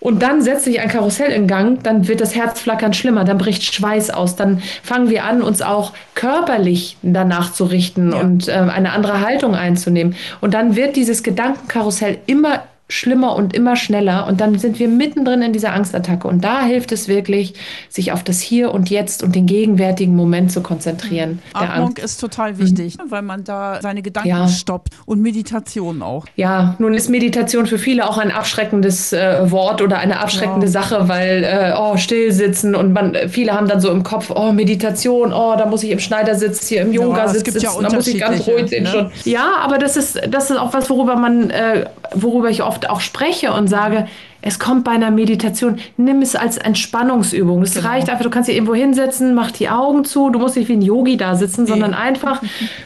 Und 0.00 0.20
dann 0.20 0.42
setzt 0.42 0.64
sich 0.64 0.80
ein 0.80 0.88
Karussell 0.88 1.30
in 1.30 1.46
Gang, 1.46 1.80
dann 1.84 2.08
wird 2.08 2.20
das 2.20 2.34
Herzflackern 2.34 2.92
schlimmer, 2.92 3.22
dann 3.22 3.38
bricht 3.38 3.62
Schweiß 3.62 4.10
aus, 4.10 4.34
dann 4.34 4.62
fangen 4.82 5.10
wir 5.10 5.22
an, 5.24 5.42
uns 5.42 5.62
auch 5.62 5.92
körperlich 6.16 6.96
danach 7.02 7.52
zu 7.52 7.64
richten 7.64 8.10
ja. 8.10 8.18
und 8.18 8.48
äh, 8.48 8.52
eine 8.52 8.90
andere 8.90 9.20
Haltung 9.20 9.54
einzunehmen. 9.54 10.16
Und 10.40 10.54
dann 10.54 10.74
wird 10.74 10.96
dieses 10.96 11.22
Gedankenkarussell 11.22 12.18
immer 12.26 12.64
schlimmer 12.88 13.34
und 13.34 13.54
immer 13.54 13.74
schneller 13.74 14.26
und 14.28 14.40
dann 14.40 14.58
sind 14.58 14.78
wir 14.78 14.88
mittendrin 14.88 15.42
in 15.42 15.52
dieser 15.52 15.72
Angstattacke 15.72 16.28
und 16.28 16.44
da 16.44 16.62
hilft 16.62 16.92
es 16.92 17.08
wirklich, 17.08 17.54
sich 17.88 18.12
auf 18.12 18.22
das 18.22 18.40
Hier 18.40 18.72
und 18.72 18.90
Jetzt 18.90 19.22
und 19.24 19.34
den 19.34 19.46
gegenwärtigen 19.46 20.14
Moment 20.14 20.52
zu 20.52 20.60
konzentrieren. 20.60 21.30
Mhm. 21.30 21.40
Atmung 21.54 21.96
ist 21.96 22.20
total 22.20 22.58
wichtig, 22.58 22.96
mhm. 22.98 23.10
weil 23.10 23.22
man 23.22 23.42
da 23.42 23.80
seine 23.82 24.02
Gedanken 24.02 24.28
ja. 24.28 24.48
stoppt 24.48 24.90
und 25.04 25.20
Meditation 25.20 26.00
auch. 26.00 26.26
Ja, 26.36 26.76
nun 26.78 26.94
ist 26.94 27.10
Meditation 27.10 27.66
für 27.66 27.78
viele 27.78 28.08
auch 28.08 28.18
ein 28.18 28.30
abschreckendes 28.30 29.12
äh, 29.12 29.50
Wort 29.50 29.82
oder 29.82 29.98
eine 29.98 30.20
abschreckende 30.20 30.66
ja. 30.66 30.72
Sache, 30.72 31.08
weil 31.08 31.42
äh, 31.42 31.74
oh, 31.76 31.96
still 31.96 32.30
sitzen 32.32 32.76
und 32.76 32.92
man 32.92 33.16
viele 33.28 33.52
haben 33.52 33.66
dann 33.66 33.80
so 33.80 33.90
im 33.90 34.04
Kopf, 34.04 34.30
oh, 34.34 34.52
Meditation, 34.52 35.32
oh, 35.32 35.56
da 35.58 35.66
muss 35.66 35.82
ich 35.82 35.90
im 35.90 35.98
Schneidersitz 35.98 36.68
hier 36.68 36.82
im 36.82 36.92
Yoga 36.92 37.18
ja, 37.18 37.28
sitzen, 37.28 37.58
ja 37.58 37.70
da 37.80 37.92
muss 37.92 38.06
ich 38.06 38.20
ganz 38.20 38.46
ruhig 38.46 38.68
sehen 38.68 38.84
ne? 38.84 38.90
schon. 38.90 39.10
Ja, 39.24 39.56
aber 39.60 39.78
das 39.78 39.96
ist 39.96 40.20
das 40.28 40.50
ist 40.50 40.56
auch 40.56 40.72
was, 40.72 40.88
worüber 40.88 41.16
man 41.16 41.50
äh, 41.50 41.86
worüber 42.14 42.50
ich 42.50 42.62
oft 42.62 42.75
oft 42.76 42.90
auch 42.90 43.00
spreche 43.00 43.52
und 43.52 43.68
sage, 43.68 44.06
es 44.42 44.58
kommt 44.58 44.84
bei 44.84 44.92
einer 44.92 45.10
Meditation, 45.10 45.78
nimm 45.96 46.22
es 46.22 46.36
als 46.36 46.58
Entspannungsübung. 46.58 47.62
Es 47.62 47.74
genau. 47.74 47.88
reicht 47.88 48.10
einfach, 48.10 48.22
du 48.22 48.30
kannst 48.30 48.48
dich 48.48 48.56
irgendwo 48.56 48.74
hinsetzen, 48.74 49.34
mach 49.34 49.50
die 49.50 49.68
Augen 49.68 50.04
zu, 50.04 50.30
du 50.30 50.38
musst 50.38 50.56
nicht 50.56 50.68
wie 50.68 50.74
ein 50.74 50.82
Yogi 50.82 51.16
da 51.16 51.34
sitzen, 51.34 51.62
nee. 51.62 51.70
sondern 51.70 51.94
einfach 51.94 52.42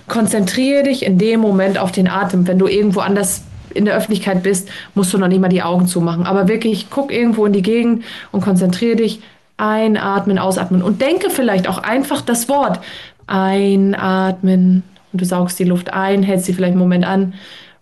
konzentriere 0.08 0.84
dich 0.84 1.04
in 1.04 1.18
dem 1.18 1.40
Moment 1.40 1.78
auf 1.78 1.92
den 1.92 2.08
Atem. 2.08 2.46
Wenn 2.46 2.58
du 2.58 2.66
irgendwo 2.66 3.00
anders 3.00 3.42
in 3.74 3.84
der 3.84 3.94
Öffentlichkeit 3.96 4.42
bist, 4.42 4.68
musst 4.94 5.12
du 5.12 5.18
noch 5.18 5.28
nicht 5.28 5.40
mal 5.40 5.48
die 5.48 5.62
Augen 5.62 5.86
zumachen. 5.86 6.24
Aber 6.24 6.48
wirklich, 6.48 6.86
guck 6.88 7.12
irgendwo 7.12 7.44
in 7.46 7.52
die 7.52 7.62
Gegend 7.62 8.04
und 8.30 8.40
konzentriere 8.40 8.96
dich. 8.96 9.20
Einatmen, 9.56 10.38
ausatmen. 10.38 10.80
Und 10.80 11.02
denke 11.02 11.28
vielleicht 11.28 11.68
auch 11.68 11.76
einfach 11.76 12.22
das 12.22 12.48
Wort 12.48 12.80
einatmen. 13.26 14.82
Und 15.12 15.20
du 15.20 15.26
saugst 15.26 15.58
die 15.58 15.64
Luft 15.64 15.92
ein, 15.92 16.22
hältst 16.22 16.46
sie 16.46 16.54
vielleicht 16.54 16.70
einen 16.70 16.80
Moment 16.80 17.04
an 17.04 17.34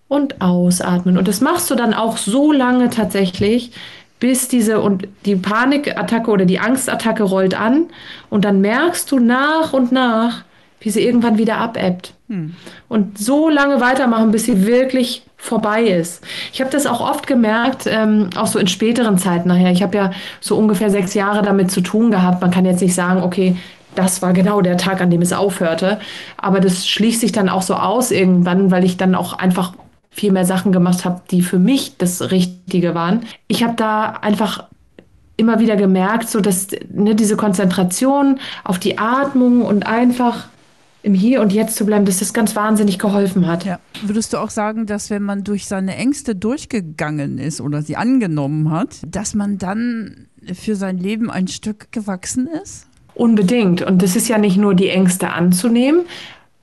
und 0.08 0.40
ausatmen. 0.40 1.18
Und 1.18 1.28
das 1.28 1.40
machst 1.40 1.70
du 1.70 1.74
dann 1.74 1.94
auch 1.94 2.16
so 2.16 2.52
lange 2.52 2.90
tatsächlich, 2.90 3.72
bis 4.20 4.48
diese 4.48 4.80
und 4.80 5.06
die 5.26 5.36
Panikattacke 5.36 6.30
oder 6.30 6.44
die 6.44 6.58
Angstattacke 6.58 7.22
rollt 7.22 7.58
an 7.58 7.86
und 8.30 8.44
dann 8.44 8.60
merkst 8.60 9.10
du 9.12 9.18
nach 9.18 9.72
und 9.72 9.92
nach, 9.92 10.42
wie 10.80 10.90
sie 10.90 11.04
irgendwann 11.04 11.38
wieder 11.38 11.56
abebbt. 11.56 12.14
Hm. 12.28 12.54
Und 12.88 13.18
so 13.18 13.48
lange 13.48 13.80
weitermachen, 13.80 14.30
bis 14.30 14.44
sie 14.44 14.66
wirklich 14.66 15.22
vorbei 15.36 15.84
ist. 15.84 16.22
Ich 16.52 16.60
habe 16.60 16.70
das 16.70 16.86
auch 16.86 17.00
oft 17.00 17.26
gemerkt, 17.26 17.86
ähm, 17.86 18.30
auch 18.36 18.48
so 18.48 18.58
in 18.58 18.66
späteren 18.66 19.18
Zeiten 19.18 19.48
nachher. 19.48 19.70
Ich 19.70 19.82
habe 19.82 19.96
ja 19.96 20.10
so 20.40 20.56
ungefähr 20.56 20.90
sechs 20.90 21.14
Jahre 21.14 21.42
damit 21.42 21.70
zu 21.70 21.80
tun 21.80 22.10
gehabt. 22.10 22.40
Man 22.40 22.50
kann 22.50 22.64
jetzt 22.64 22.82
nicht 22.82 22.94
sagen, 22.94 23.22
okay, 23.22 23.56
das 23.94 24.20
war 24.20 24.32
genau 24.32 24.60
der 24.60 24.76
Tag, 24.76 25.00
an 25.00 25.10
dem 25.10 25.22
es 25.22 25.32
aufhörte. 25.32 26.00
Aber 26.36 26.60
das 26.60 26.88
schließt 26.88 27.20
sich 27.20 27.32
dann 27.32 27.48
auch 27.48 27.62
so 27.62 27.74
aus 27.74 28.10
irgendwann, 28.10 28.70
weil 28.70 28.84
ich 28.84 28.96
dann 28.96 29.14
auch 29.14 29.32
einfach 29.32 29.72
viel 30.18 30.32
mehr 30.32 30.44
Sachen 30.44 30.72
gemacht 30.72 31.04
habe, 31.04 31.22
die 31.30 31.42
für 31.42 31.58
mich 31.60 31.96
das 31.96 32.30
Richtige 32.32 32.94
waren. 32.94 33.20
Ich 33.46 33.62
habe 33.62 33.74
da 33.76 34.10
einfach 34.10 34.64
immer 35.36 35.60
wieder 35.60 35.76
gemerkt, 35.76 36.28
so 36.28 36.40
dass 36.40 36.68
ne, 36.92 37.14
diese 37.14 37.36
Konzentration 37.36 38.40
auf 38.64 38.80
die 38.80 38.98
Atmung 38.98 39.62
und 39.62 39.86
einfach 39.86 40.48
im 41.02 41.14
Hier 41.14 41.40
und 41.40 41.52
Jetzt 41.52 41.76
zu 41.76 41.86
bleiben, 41.86 42.04
dass 42.04 42.18
das 42.18 42.32
ganz 42.32 42.56
wahnsinnig 42.56 42.98
geholfen 42.98 43.46
hat. 43.46 43.64
Ja. 43.64 43.78
Würdest 44.02 44.32
du 44.32 44.38
auch 44.38 44.50
sagen, 44.50 44.86
dass 44.86 45.08
wenn 45.08 45.22
man 45.22 45.44
durch 45.44 45.66
seine 45.66 45.94
Ängste 45.94 46.34
durchgegangen 46.34 47.38
ist 47.38 47.60
oder 47.60 47.82
sie 47.82 47.96
angenommen 47.96 48.72
hat, 48.72 48.96
dass 49.06 49.34
man 49.34 49.58
dann 49.58 50.26
für 50.52 50.74
sein 50.74 50.98
Leben 50.98 51.30
ein 51.30 51.46
Stück 51.46 51.92
gewachsen 51.92 52.48
ist? 52.62 52.88
Unbedingt. 53.14 53.82
Und 53.82 54.02
das 54.02 54.16
ist 54.16 54.26
ja 54.28 54.38
nicht 54.38 54.56
nur 54.56 54.74
die 54.74 54.88
Ängste 54.88 55.30
anzunehmen, 55.30 56.02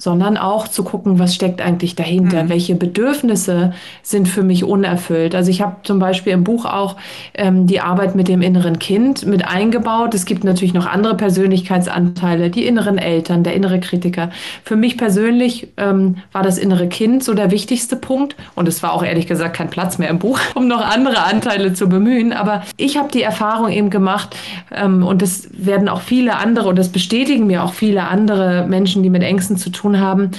sondern 0.05 0.37
auch 0.37 0.67
zu 0.67 0.83
gucken, 0.83 1.17
was 1.17 1.33
steckt 1.33 1.61
eigentlich 1.61 1.95
dahinter, 1.95 2.43
mhm. 2.43 2.49
welche 2.49 2.75
Bedürfnisse 2.75 3.73
sind 4.03 4.27
für 4.27 4.43
mich 4.43 4.63
unerfüllt. 4.63 5.33
Also 5.33 5.49
ich 5.49 5.63
habe 5.63 5.77
zum 5.81 5.97
Beispiel 5.97 6.31
im 6.31 6.43
Buch 6.43 6.65
auch 6.65 6.95
ähm, 7.33 7.65
die 7.65 7.81
Arbeit 7.81 8.13
mit 8.13 8.27
dem 8.27 8.43
inneren 8.43 8.77
Kind 8.77 9.25
mit 9.25 9.47
eingebaut. 9.47 10.13
Es 10.13 10.27
gibt 10.27 10.43
natürlich 10.43 10.75
noch 10.75 10.85
andere 10.85 11.17
Persönlichkeitsanteile, 11.17 12.51
die 12.51 12.67
inneren 12.67 12.99
Eltern, 12.99 13.41
der 13.43 13.55
innere 13.55 13.79
Kritiker. 13.79 14.29
Für 14.63 14.75
mich 14.75 14.95
persönlich 14.95 15.69
ähm, 15.77 16.17
war 16.31 16.43
das 16.43 16.59
innere 16.59 16.87
Kind 16.87 17.23
so 17.23 17.33
der 17.33 17.49
wichtigste 17.49 17.95
Punkt 17.95 18.35
und 18.53 18.67
es 18.67 18.83
war 18.83 18.93
auch 18.93 19.03
ehrlich 19.03 19.25
gesagt 19.25 19.55
kein 19.55 19.71
Platz 19.71 19.97
mehr 19.97 20.09
im 20.09 20.19
Buch, 20.19 20.39
um 20.53 20.67
noch 20.67 20.85
andere 20.85 21.23
Anteile 21.23 21.73
zu 21.73 21.89
bemühen. 21.89 22.31
Aber 22.31 22.61
ich 22.77 22.99
habe 22.99 23.11
die 23.11 23.23
Erfahrung 23.23 23.71
eben 23.71 23.89
gemacht 23.89 24.35
ähm, 24.71 25.01
und 25.01 25.23
das 25.23 25.49
werden 25.51 25.89
auch 25.89 26.01
viele 26.01 26.35
andere 26.35 26.69
und 26.69 26.77
das 26.77 26.89
bestätigen 26.89 27.47
mir 27.47 27.63
auch 27.63 27.73
viele 27.73 28.03
andere 28.03 28.67
Menschen, 28.67 29.01
die 29.01 29.09
mit 29.09 29.23
Ängsten 29.23 29.57
zu 29.57 29.71
tun 29.71 29.94
haben, 29.99 30.31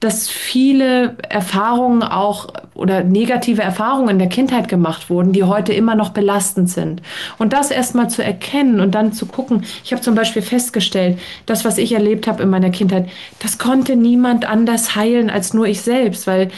dass 0.00 0.28
viele 0.28 1.16
Erfahrungen 1.28 2.02
auch 2.02 2.48
oder 2.74 3.04
negative 3.04 3.62
Erfahrungen 3.62 4.10
in 4.10 4.18
der 4.18 4.28
Kindheit 4.28 4.68
gemacht 4.68 5.10
wurden, 5.10 5.32
die 5.32 5.44
heute 5.44 5.72
immer 5.72 5.94
noch 5.94 6.10
belastend 6.10 6.70
sind. 6.70 7.02
Und 7.38 7.52
das 7.52 7.70
erstmal 7.70 8.08
zu 8.08 8.24
erkennen 8.24 8.80
und 8.80 8.94
dann 8.94 9.12
zu 9.12 9.26
gucken. 9.26 9.64
Ich 9.84 9.92
habe 9.92 10.02
zum 10.02 10.14
Beispiel 10.14 10.42
festgestellt, 10.42 11.18
das, 11.46 11.64
was 11.64 11.78
ich 11.78 11.92
erlebt 11.92 12.26
habe 12.26 12.42
in 12.42 12.50
meiner 12.50 12.70
Kindheit, 12.70 13.08
das 13.38 13.58
konnte 13.58 13.96
niemand 13.96 14.44
anders 14.44 14.96
heilen 14.96 15.30
als 15.30 15.54
nur 15.54 15.66
ich 15.66 15.80
selbst, 15.80 16.26
weil 16.26 16.50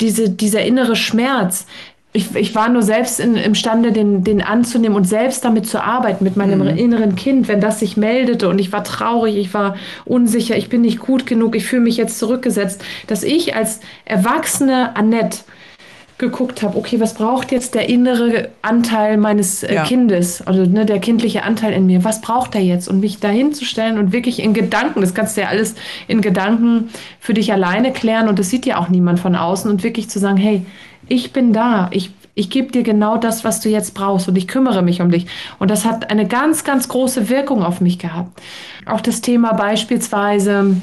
diese, 0.00 0.30
dieser 0.30 0.62
innere 0.62 0.96
Schmerz, 0.96 1.66
ich, 2.12 2.34
ich 2.34 2.54
war 2.56 2.68
nur 2.68 2.82
selbst 2.82 3.20
in, 3.20 3.36
imstande, 3.36 3.92
den, 3.92 4.24
den 4.24 4.42
anzunehmen 4.42 4.96
und 4.96 5.04
selbst 5.04 5.44
damit 5.44 5.66
zu 5.66 5.82
arbeiten, 5.82 6.24
mit 6.24 6.36
meinem 6.36 6.60
mhm. 6.60 6.76
inneren 6.76 7.14
Kind, 7.14 7.46
wenn 7.46 7.60
das 7.60 7.78
sich 7.78 7.96
meldete 7.96 8.48
und 8.48 8.58
ich 8.58 8.72
war 8.72 8.82
traurig, 8.82 9.36
ich 9.36 9.54
war 9.54 9.76
unsicher, 10.04 10.56
ich 10.56 10.68
bin 10.68 10.80
nicht 10.80 10.98
gut 10.98 11.26
genug, 11.26 11.54
ich 11.54 11.64
fühle 11.64 11.82
mich 11.82 11.96
jetzt 11.96 12.18
zurückgesetzt, 12.18 12.82
dass 13.06 13.22
ich 13.22 13.54
als 13.54 13.80
erwachsene 14.04 14.96
Annette 14.96 15.38
geguckt 16.20 16.62
habe, 16.62 16.78
okay, 16.78 17.00
was 17.00 17.14
braucht 17.14 17.50
jetzt 17.50 17.74
der 17.74 17.88
innere 17.88 18.50
Anteil 18.62 19.16
meines 19.16 19.64
äh, 19.64 19.74
ja. 19.74 19.84
Kindes, 19.84 20.46
also 20.46 20.64
ne, 20.64 20.86
der 20.86 21.00
kindliche 21.00 21.42
Anteil 21.42 21.72
in 21.72 21.86
mir, 21.86 22.04
was 22.04 22.20
braucht 22.20 22.54
er 22.54 22.60
jetzt? 22.60 22.88
Und 22.88 23.00
mich 23.00 23.18
dahin 23.18 23.52
zu 23.52 23.64
stellen 23.64 23.98
und 23.98 24.12
wirklich 24.12 24.40
in 24.40 24.54
Gedanken, 24.54 25.00
das 25.00 25.14
kannst 25.14 25.36
du 25.36 25.40
ja 25.40 25.48
alles 25.48 25.74
in 26.06 26.20
Gedanken 26.20 26.90
für 27.18 27.34
dich 27.34 27.52
alleine 27.52 27.92
klären 27.92 28.28
und 28.28 28.38
das 28.38 28.50
sieht 28.50 28.66
ja 28.66 28.76
auch 28.76 28.88
niemand 28.88 29.18
von 29.18 29.34
außen 29.34 29.68
und 29.68 29.82
wirklich 29.82 30.08
zu 30.08 30.20
sagen, 30.20 30.36
hey, 30.36 30.64
ich 31.08 31.32
bin 31.32 31.52
da, 31.52 31.88
ich, 31.90 32.12
ich 32.34 32.50
gebe 32.50 32.70
dir 32.70 32.82
genau 32.82 33.16
das, 33.16 33.42
was 33.42 33.60
du 33.60 33.68
jetzt 33.68 33.94
brauchst 33.94 34.28
und 34.28 34.36
ich 34.36 34.46
kümmere 34.46 34.82
mich 34.82 35.00
um 35.00 35.10
dich. 35.10 35.26
Und 35.58 35.70
das 35.70 35.84
hat 35.84 36.10
eine 36.10 36.28
ganz, 36.28 36.62
ganz 36.64 36.86
große 36.88 37.28
Wirkung 37.28 37.64
auf 37.64 37.80
mich 37.80 37.98
gehabt. 37.98 38.40
Auch 38.86 39.00
das 39.00 39.22
Thema 39.22 39.54
beispielsweise 39.54 40.76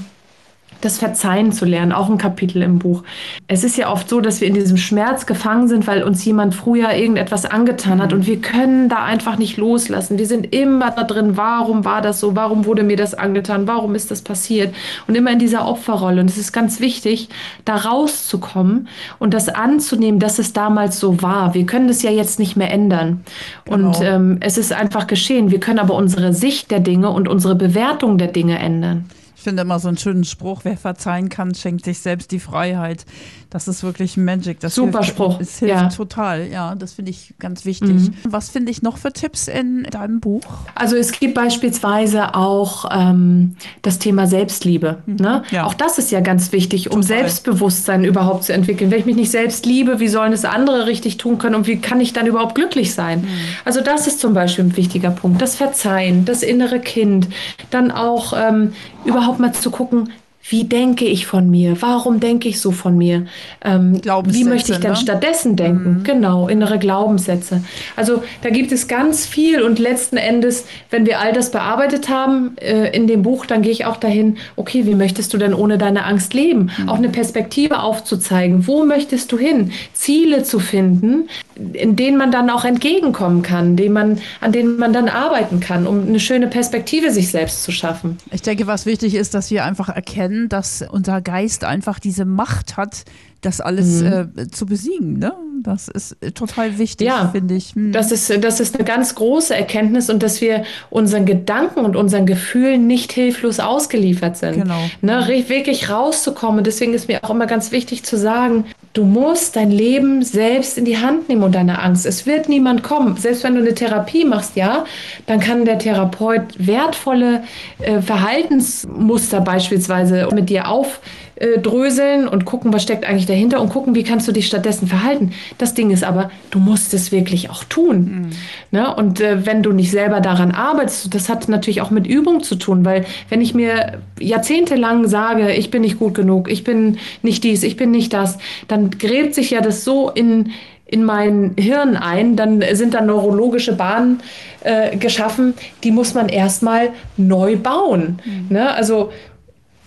das 0.82 0.98
Verzeihen 0.98 1.52
zu 1.52 1.66
lernen, 1.66 1.92
auch 1.92 2.10
ein 2.10 2.18
Kapitel 2.18 2.62
im 2.62 2.80
Buch. 2.80 3.04
Es 3.48 3.64
ist 3.64 3.78
ja 3.78 3.92
oft 3.92 4.10
so, 4.10 4.22
dass 4.22 4.42
wir 4.42 4.48
in 4.48 4.54
diesem 4.54 4.78
Schmerz 4.78 5.26
gefangen 5.26 5.68
sind, 5.68 5.88
weil 5.88 6.04
uns 6.04 6.24
jemand 6.26 6.56
früher 6.56 6.94
irgendetwas 6.94 7.46
angetan 7.46 8.02
hat 8.02 8.14
und 8.14 8.28
wir 8.28 8.40
können 8.42 8.90
da 8.90 9.04
einfach 9.04 9.38
nicht 9.38 9.58
loslassen. 9.58 10.18
Wir 10.18 10.28
sind 10.28 10.54
immer 10.54 10.92
da 10.92 11.04
drin, 11.04 11.38
warum 11.38 11.86
war 11.86 12.02
das 12.02 12.20
so, 12.20 12.36
warum 12.36 12.66
wurde 12.66 12.84
mir 12.84 12.98
das 12.98 13.14
angetan, 13.14 13.68
warum 13.68 13.96
ist 13.96 14.12
das 14.12 14.22
passiert 14.22 14.74
und 15.08 15.16
immer 15.16 15.32
in 15.32 15.40
dieser 15.40 15.68
Opferrolle. 15.68 16.22
Und 16.22 16.30
es 16.30 16.38
ist 16.38 16.52
ganz 16.52 16.80
wichtig, 16.80 17.30
da 17.66 17.76
rauszukommen 17.76 18.88
und 19.20 19.34
das 19.34 19.50
anzunehmen, 19.50 20.20
dass 20.20 20.40
es 20.40 20.54
damals 20.54 21.00
so 21.00 21.22
war. 21.22 21.54
Wir 21.54 21.66
können 21.66 21.88
das 21.88 22.02
ja 22.02 22.12
jetzt 22.12 22.40
nicht 22.40 22.56
mehr 22.56 22.72
ändern. 22.72 23.24
Genau. 23.66 23.88
Und 23.88 24.02
ähm, 24.02 24.38
es 24.42 24.58
ist 24.58 24.74
einfach 24.74 25.08
geschehen. 25.08 25.52
Wir 25.52 25.60
können 25.60 25.80
aber 25.80 25.96
unsere 25.96 26.34
Sicht 26.34 26.72
der 26.72 26.80
Dinge 26.80 27.10
und 27.10 27.28
unsere 27.28 27.56
Bewertung 27.56 28.18
der 28.18 28.28
Dinge 28.28 28.60
ändern. 28.60 29.06
Ich 29.38 29.44
finde 29.44 29.62
immer 29.62 29.78
so 29.80 29.88
einen 29.88 29.98
schönen 29.98 30.24
Spruch, 30.24 30.62
wer 30.64 30.78
verzeihen 30.78 31.30
kann, 31.30 31.54
schenkt 31.54 31.86
sich 31.86 32.00
selbst 32.00 32.32
die 32.32 32.40
Freiheit. 32.40 33.06
Das 33.50 33.68
ist 33.68 33.84
wirklich 33.84 34.18
Magic. 34.18 34.60
Das 34.60 34.76
Super 34.76 35.00
hilft, 35.00 35.10
Spruch. 35.10 35.40
Es 35.40 35.60
hilft 35.60 35.74
ja. 35.74 35.90
total, 35.90 36.48
ja, 36.48 36.76
das 36.76 36.94
finde 36.94 37.12
ich 37.12 37.34
ganz 37.40 37.64
wichtig. 37.66 37.90
Mhm. 37.90 38.14
Was 38.24 38.50
finde 38.50 38.72
ich 38.72 38.82
noch 38.82 38.98
für 38.98 39.14
Tipps 39.14 39.48
in 39.48 39.84
deinem 39.84 40.20
Buch? 40.20 40.44
Also 40.76 40.98
es 40.98 41.12
gibt 41.14 41.34
beispielsweise 41.34 42.36
auch 42.36 42.86
ähm, 42.92 43.56
das 43.84 44.00
Thema 44.00 44.28
Selbstliebe. 44.28 44.98
Mhm. 45.06 45.16
Ne? 45.16 45.44
Ja. 45.52 45.66
Auch 45.66 45.74
das 45.74 45.98
ist 45.98 46.12
ja 46.12 46.20
ganz 46.20 46.52
wichtig, 46.52 46.88
um 46.88 47.02
total. 47.02 47.20
Selbstbewusstsein 47.20 48.04
überhaupt 48.04 48.44
zu 48.44 48.54
entwickeln. 48.54 48.92
Wenn 48.92 49.00
ich 49.00 49.06
mich 49.06 49.16
nicht 49.16 49.32
selbst 49.32 49.66
liebe, 49.66 50.00
wie 50.00 50.10
sollen 50.10 50.34
es 50.34 50.44
andere 50.44 50.86
richtig 50.86 51.18
tun 51.18 51.38
können 51.38 51.56
und 51.56 51.68
wie 51.68 51.78
kann 51.78 52.02
ich 52.02 52.12
dann 52.14 52.28
überhaupt 52.28 52.56
glücklich 52.56 52.94
sein? 52.94 53.22
Mhm. 53.22 53.28
Also 53.64 53.82
das 53.82 54.08
ist 54.08 54.20
zum 54.20 54.34
Beispiel 54.34 54.66
ein 54.66 54.78
wichtiger 54.78 55.12
Punkt. 55.12 55.42
Das 55.42 55.56
Verzeihen, 55.56 56.26
das 56.26 56.44
innere 56.44 56.80
Kind, 56.80 57.30
dann 57.72 57.92
auch 57.92 58.34
ähm, 58.36 58.74
überhaupt 59.06 59.40
mal 59.40 59.54
zu 59.54 59.72
gucken, 59.72 60.10
wie 60.50 60.64
denke 60.64 61.06
ich 61.06 61.26
von 61.26 61.50
mir? 61.50 61.82
Warum 61.82 62.20
denke 62.20 62.48
ich 62.48 62.62
so 62.62 62.72
von 62.72 62.98
mir? 62.98 63.26
Ähm, 63.64 64.00
wie 64.26 64.46
möchte 64.46 64.72
ich 64.72 64.80
denn 64.80 64.92
ne? 64.92 64.96
stattdessen 64.96 65.56
denken? 65.58 66.00
Mhm. 66.00 66.04
Genau, 66.04 66.48
innere 66.48 66.80
Glaubenssätze. 66.80 67.64
Also 67.98 68.24
da 68.44 68.50
gibt 68.50 68.72
es 68.72 68.88
ganz 68.88 69.26
viel 69.26 69.62
und 69.62 69.78
letzten 69.78 70.16
Endes, 70.16 70.66
wenn 70.90 71.06
wir 71.06 71.20
all 71.20 71.34
das 71.34 71.52
bearbeitet 71.52 72.08
haben 72.08 72.56
äh, 72.58 72.96
in 72.96 73.08
dem 73.08 73.24
Buch, 73.24 73.46
dann 73.46 73.62
gehe 73.62 73.72
ich 73.72 73.86
auch 73.86 73.98
dahin, 73.98 74.38
okay, 74.56 74.86
wie 74.86 74.96
möchtest 74.96 75.34
du 75.34 75.38
denn 75.38 75.54
ohne 75.54 75.78
deine 75.78 76.06
Angst 76.06 76.34
leben? 76.34 76.72
Mhm. 76.78 76.90
Auch 76.90 76.98
eine 76.98 77.10
Perspektive 77.10 77.80
aufzuzeigen. 77.82 78.68
Wo 78.68 78.86
möchtest 78.86 79.32
du 79.34 79.38
hin? 79.38 79.72
Ziele 79.94 80.44
zu 80.44 80.60
finden, 80.60 81.28
in 81.74 81.98
denen 81.98 82.18
man 82.18 82.32
dann 82.32 82.50
auch 82.50 82.64
entgegenkommen 82.64 83.42
kann, 83.42 83.76
denen 83.76 83.94
man, 83.94 84.20
an 84.40 84.54
denen 84.54 84.78
man 84.78 84.94
dann 84.94 85.10
arbeiten 85.10 85.60
kann, 85.60 85.88
um 85.88 86.08
eine 86.08 86.22
schöne 86.22 86.48
Perspektive 86.48 87.12
sich 87.12 87.32
selbst 87.32 87.64
zu 87.64 87.72
schaffen. 87.72 88.18
Ich 88.32 88.44
denke, 88.44 88.66
was 88.68 88.86
wichtig 88.86 89.16
ist, 89.16 89.34
dass 89.34 89.52
wir 89.52 89.66
einfach 89.66 89.90
erkennen, 89.90 90.37
dass 90.50 90.84
unser 90.90 91.22
Geist 91.22 91.64
einfach 91.64 92.00
diese 92.00 92.26
Macht 92.26 92.78
hat, 92.78 93.06
das 93.42 93.62
alles 93.62 94.02
mhm. 94.02 94.32
äh, 94.36 94.48
zu 94.48 94.66
besiegen. 94.66 95.20
Ne? 95.20 95.34
Das 95.64 95.88
ist 95.88 96.18
äh, 96.22 96.32
total 96.32 96.78
wichtig, 96.78 97.08
ja, 97.08 97.30
finde 97.30 97.56
ich. 97.56 97.76
Mhm. 97.76 97.92
Das, 97.92 98.12
ist, 98.12 98.44
das 98.44 98.60
ist 98.60 98.76
eine 98.76 98.84
ganz 98.84 99.16
große 99.16 99.56
Erkenntnis 99.56 100.10
und 100.10 100.24
dass 100.24 100.42
wir 100.42 100.64
unseren 100.90 101.26
Gedanken 101.26 101.82
und 101.82 101.96
unseren 101.96 102.26
Gefühlen 102.26 102.88
nicht 102.88 103.12
hilflos 103.12 103.60
ausgeliefert 103.60 104.38
sind. 104.38 104.62
Genau. 104.64 104.80
Ne, 105.02 105.28
wirklich 105.48 105.90
rauszukommen. 105.90 106.60
Und 106.60 106.68
deswegen 106.68 106.94
ist 106.94 107.08
mir 107.08 107.24
auch 107.24 107.30
immer 107.30 107.48
ganz 107.48 107.72
wichtig 107.72 108.04
zu 108.04 108.18
sagen, 108.18 108.66
du 108.98 109.06
musst 109.06 109.56
dein 109.56 109.70
Leben 109.70 110.24
selbst 110.24 110.78
in 110.78 110.86
die 110.86 110.98
Hand 110.98 111.30
nehmen 111.30 111.44
und 111.44 111.54
deine 111.54 111.82
Angst. 111.82 112.06
Es 112.06 112.26
wird 112.26 112.50
niemand 112.50 112.82
kommen. 112.82 113.16
Selbst 113.18 113.44
wenn 113.44 113.54
du 113.54 113.62
eine 113.62 113.76
Therapie 113.76 114.26
machst, 114.26 114.56
ja, 114.56 114.86
dann 115.28 115.40
kann 115.40 115.66
der 115.66 115.78
Therapeut 115.78 116.44
wertvolle 116.58 117.44
äh, 117.80 118.02
Verhaltensmuster 118.02 119.42
beispielsweise 119.42 120.28
mit 120.34 120.50
dir 120.50 120.68
auf 120.68 121.00
äh, 121.40 121.60
dröseln 121.60 122.28
und 122.28 122.46
gucken, 122.46 122.74
was 122.74 122.84
steckt 122.84 123.06
eigentlich 123.06 123.28
dahinter 123.28 123.62
und 123.62 123.70
gucken, 123.70 123.94
wie 123.94 124.04
kannst 124.04 124.28
du 124.28 124.32
dich 124.32 124.48
stattdessen 124.48 124.88
verhalten. 124.88 125.34
Das 125.60 125.76
Ding 125.76 125.92
ist 125.92 126.04
aber, 126.04 126.32
du 126.50 126.58
musst 126.60 126.94
es 126.96 127.12
wirklich 127.12 127.50
auch 127.52 127.64
tun. 127.64 127.98
Mhm. 127.98 128.30
Ne? 128.72 128.96
Und 128.96 129.22
äh, 129.22 129.46
wenn 129.46 129.62
du 129.62 129.72
nicht 129.72 129.92
selber 129.92 130.20
daran 130.20 130.52
arbeitest, 130.52 131.14
das 131.14 131.30
hat 131.30 131.48
natürlich 131.48 131.82
auch 131.82 131.92
mit 131.92 132.08
Übung 132.08 132.42
zu 132.42 132.56
tun, 132.56 132.86
weil 132.86 133.06
wenn 133.30 133.42
ich 133.42 133.54
mir 133.54 134.00
jahrzehntelang 134.20 135.08
sage, 135.08 135.54
ich 135.54 135.70
bin 135.70 135.84
nicht 135.84 136.00
gut 136.00 136.16
genug, 136.16 136.50
ich 136.50 136.64
bin 136.64 136.98
nicht 137.22 137.44
dies, 137.44 137.62
ich 137.62 137.78
bin 137.78 137.92
nicht 137.92 138.14
das, 138.14 138.40
dann 138.68 138.90
gräbt 138.90 139.36
sich 139.36 139.52
ja 139.52 139.62
das 139.62 139.84
so 139.84 140.10
in 140.10 140.52
in 140.90 141.04
mein 141.04 141.54
Hirn 141.60 141.98
ein, 141.98 142.38
dann 142.38 142.64
sind 142.72 142.94
da 142.94 143.02
neurologische 143.02 143.74
Bahnen 143.74 144.22
äh, 144.64 144.96
geschaffen, 144.96 145.54
die 145.84 145.92
muss 145.92 146.14
man 146.14 146.30
erstmal 146.30 146.92
neu 147.18 147.58
bauen. 147.58 148.20
Mhm. 148.24 148.46
Ne? 148.56 148.74
Also 148.74 149.12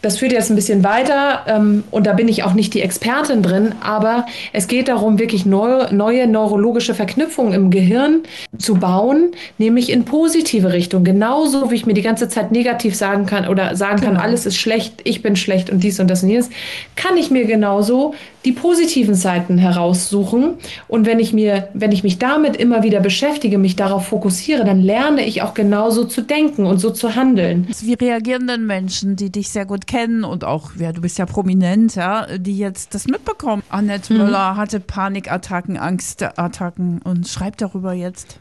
das 0.03 0.19
führt 0.19 0.33
jetzt 0.33 0.51
ein 0.51 0.57
bisschen 0.57 0.83
weiter 0.85 1.45
ähm, 1.47 1.85
und 1.91 2.07
da 2.07 2.13
bin 2.15 2.29
ich 2.29 2.43
auch 2.43 2.55
nicht 2.55 2.75
die 2.75 2.81
Expertin 2.81 3.43
drin, 3.43 3.75
aber 3.81 4.27
es 4.53 4.67
geht 4.69 4.89
darum, 4.89 5.19
wirklich 5.19 5.47
neu, 5.47 5.87
neue 5.91 6.27
neurologische 6.27 6.95
Verknüpfungen 6.95 7.53
im 7.53 7.71
Gehirn 7.71 8.21
zu 8.59 8.77
bauen, 8.77 9.33
nämlich 9.59 9.91
in 9.91 10.05
positive 10.05 10.73
Richtung. 10.73 11.05
Genauso 11.05 11.71
wie 11.71 11.75
ich 11.75 11.87
mir 11.87 11.95
die 11.95 12.03
ganze 12.03 12.29
Zeit 12.29 12.53
negativ 12.53 12.95
sagen 12.95 13.27
kann 13.27 13.47
oder 13.47 13.77
sagen 13.77 14.01
kann, 14.01 14.15
genau. 14.15 14.25
alles 14.25 14.47
ist 14.47 14.57
schlecht, 14.57 15.01
ich 15.05 15.23
bin 15.23 15.37
schlecht 15.37 15.71
und 15.71 15.83
dies 15.83 16.01
und 16.01 16.09
das 16.09 16.23
und 16.23 16.31
jenes, 16.31 16.51
kann 16.97 17.17
ich 17.17 17.31
mir 17.31 17.45
genauso 17.45 18.15
die 18.45 18.53
positiven 18.53 19.15
Seiten 19.15 19.59
heraussuchen. 19.59 20.55
Und 20.89 21.07
wenn 21.07 21.19
ich 21.19 21.33
mir, 21.33 21.69
wenn 21.75 21.93
ich 21.93 22.03
mich 22.03 22.19
damit 22.19 22.57
immer 22.57 22.83
wieder 22.83 23.01
beschäftige, 23.01 23.59
mich 23.59 23.77
darauf 23.77 24.07
fokussiere, 24.07 24.65
dann 24.65 24.81
lerne 24.81 25.27
ich 25.27 25.43
auch 25.43 25.53
genauso 25.53 26.05
zu 26.05 26.23
denken 26.23 26.65
und 26.65 26.79
so 26.79 26.91
zu 26.91 27.15
handeln. 27.17 27.67
Wie 27.83 27.95
reagieren 27.95 28.47
denn 28.47 28.65
Menschen, 28.65 29.17
die 29.17 29.31
dich 29.31 29.51
sehr 29.51 29.67
gut 29.67 29.87
kennen 29.91 30.23
und 30.23 30.45
auch, 30.45 30.71
ja, 30.79 30.93
du 30.93 31.01
bist 31.01 31.19
ja 31.19 31.27
prominent, 31.27 31.97
ja, 31.97 32.39
die 32.39 32.57
jetzt 32.57 32.95
das 32.95 33.07
mitbekommen? 33.07 33.65
Annette 33.71 34.13
mhm. 34.13 34.21
Müller 34.21 34.57
hatte 34.57 34.79
Panikattacken, 34.79 35.77
Angstattacken 35.77 37.03
und 37.03 37.27
schreibt 37.27 37.61
darüber 37.61 37.93
jetzt. 37.93 38.39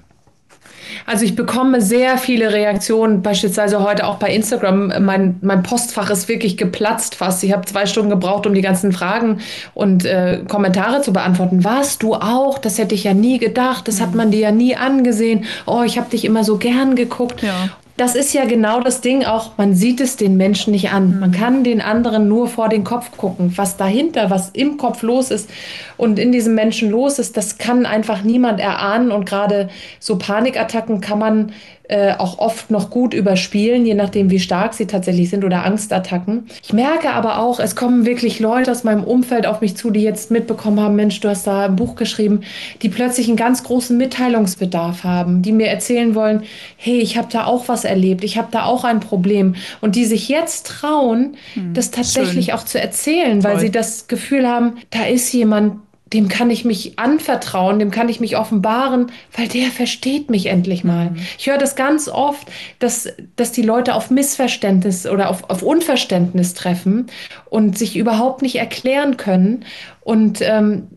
Also 1.08 1.26
ich 1.26 1.36
bekomme 1.36 1.82
sehr 1.82 2.20
viele 2.20 2.54
Reaktionen, 2.54 3.24
beispielsweise 3.24 3.84
heute 3.84 4.06
auch 4.06 4.18
bei 4.18 4.32
Instagram. 4.32 4.94
Mein, 5.04 5.38
mein 5.42 5.64
Postfach 5.64 6.12
ist 6.12 6.28
wirklich 6.28 6.56
geplatzt 6.56 7.16
fast. 7.16 7.44
Ich 7.44 7.52
habe 7.52 7.66
zwei 7.66 7.88
Stunden 7.88 8.12
gebraucht, 8.12 8.46
um 8.46 8.54
die 8.54 8.62
ganzen 8.62 8.92
Fragen 8.92 9.40
und 9.74 10.06
äh, 10.06 10.44
Kommentare 10.48 11.02
zu 11.02 11.12
beantworten. 11.12 11.64
Warst 11.64 12.04
du 12.04 12.14
auch? 12.14 12.60
Das 12.60 12.78
hätte 12.78 12.94
ich 12.94 13.06
ja 13.06 13.16
nie 13.16 13.40
gedacht. 13.40 13.88
Das 13.88 14.00
hat 14.02 14.12
mhm. 14.12 14.18
man 14.18 14.32
dir 14.32 14.40
ja 14.40 14.52
nie 14.52 14.76
angesehen. 14.76 15.46
Oh, 15.66 15.82
ich 15.84 15.98
habe 15.98 16.12
dich 16.12 16.26
immer 16.26 16.44
so 16.44 16.58
gern 16.58 16.96
geguckt. 16.96 17.42
Ja 17.42 17.70
das 18.00 18.16
ist 18.16 18.34
ja 18.34 18.46
genau 18.46 18.80
das 18.80 19.02
Ding 19.02 19.26
auch, 19.26 19.58
man 19.58 19.76
sieht 19.76 20.00
es 20.00 20.16
den 20.16 20.38
Menschen 20.38 20.72
nicht 20.72 20.92
an. 20.92 21.20
Man 21.20 21.34
kann 21.34 21.66
den 21.66 21.82
anderen 21.82 22.30
nur 22.30 22.48
vor 22.48 22.70
den 22.70 22.86
Kopf 22.86 23.18
gucken. 23.18 23.52
Was 23.58 23.76
dahinter, 23.76 24.30
was 24.30 24.52
im 24.52 24.78
Kopf 24.78 25.02
los 25.02 25.32
ist 25.32 25.50
und 25.98 26.18
in 26.18 26.32
diesem 26.32 26.56
Menschen 26.56 26.90
los 26.90 27.20
ist, 27.20 27.36
das 27.36 27.58
kann 27.58 27.86
einfach 27.86 28.24
niemand 28.24 28.62
erahnen. 28.62 29.12
Und 29.12 29.26
gerade 29.26 29.70
so 30.00 30.18
Panikattacken 30.18 31.02
kann 31.02 31.20
man 31.20 31.52
äh, 31.90 32.14
auch 32.14 32.38
oft 32.38 32.70
noch 32.70 32.92
gut 32.92 33.16
überspielen, 33.16 33.84
je 33.84 33.96
nachdem, 33.96 34.30
wie 34.30 34.40
stark 34.40 34.76
sie 34.76 34.86
tatsächlich 34.86 35.32
sind 35.32 35.44
oder 35.44 35.66
Angstattacken. 35.66 36.46
Ich 36.64 36.72
merke 36.72 37.10
aber 37.10 37.40
auch, 37.40 37.60
es 37.60 37.76
kommen 37.76 38.06
wirklich 38.06 38.40
Leute 38.40 38.72
aus 38.72 38.84
meinem 38.84 39.04
Umfeld 39.04 39.48
auf 39.48 39.60
mich 39.62 39.76
zu, 39.76 39.90
die 39.90 40.04
jetzt 40.04 40.30
mitbekommen 40.30 40.80
haben, 40.80 40.96
Mensch, 40.96 41.20
du 41.20 41.30
hast 41.30 41.48
da 41.48 41.66
ein 41.66 41.76
Buch 41.76 41.96
geschrieben, 41.96 42.42
die 42.84 42.90
plötzlich 42.90 43.28
einen 43.28 43.38
ganz 43.38 43.64
großen 43.64 43.98
Mitteilungsbedarf 43.98 45.04
haben, 45.04 45.42
die 45.42 45.52
mir 45.52 45.68
erzählen 45.68 46.14
wollen, 46.14 46.44
hey, 46.78 47.00
ich 47.00 47.18
habe 47.18 47.28
da 47.32 47.46
auch 47.46 47.68
was 47.68 47.86
erlebt, 47.90 48.24
ich 48.24 48.38
habe 48.38 48.48
da 48.52 48.64
auch 48.64 48.84
ein 48.84 49.02
Problem 49.02 49.56
und 49.82 49.96
die 49.96 50.06
sich 50.06 50.30
jetzt 50.30 50.68
trauen, 50.68 51.36
hm, 51.54 51.74
das 51.74 51.92
tatsächlich 51.92 52.46
schön. 52.46 52.54
auch 52.54 52.64
zu 52.64 52.80
erzählen, 52.80 53.42
Toll. 53.42 53.52
weil 53.52 53.60
sie 53.60 53.72
das 53.72 54.08
Gefühl 54.08 54.48
haben, 54.48 54.78
da 54.92 55.06
ist 55.06 55.32
jemand, 55.34 55.82
dem 56.14 56.28
kann 56.28 56.50
ich 56.50 56.66
mich 56.66 56.98
anvertrauen, 56.98 57.78
dem 57.80 57.92
kann 57.92 58.10
ich 58.10 58.20
mich 58.20 58.36
offenbaren, 58.38 59.12
weil 59.38 59.48
der 59.48 59.68
versteht 59.68 60.30
mich 60.30 60.48
endlich 60.48 60.84
mal. 60.84 61.12
Mhm. 61.12 61.18
Ich 61.38 61.48
höre 61.48 61.58
das 61.58 61.76
ganz 61.76 62.08
oft, 62.08 62.48
dass, 62.80 63.08
dass 63.36 63.52
die 63.52 63.62
Leute 63.62 63.94
auf 63.94 64.10
Missverständnis 64.10 65.06
oder 65.06 65.30
auf, 65.30 65.50
auf 65.50 65.62
Unverständnis 65.62 66.54
treffen 66.56 67.08
und 67.50 67.78
sich 67.78 67.96
überhaupt 67.96 68.42
nicht 68.42 68.56
erklären 68.56 69.18
können 69.18 69.66
und 70.02 70.40
ähm, 70.42 70.88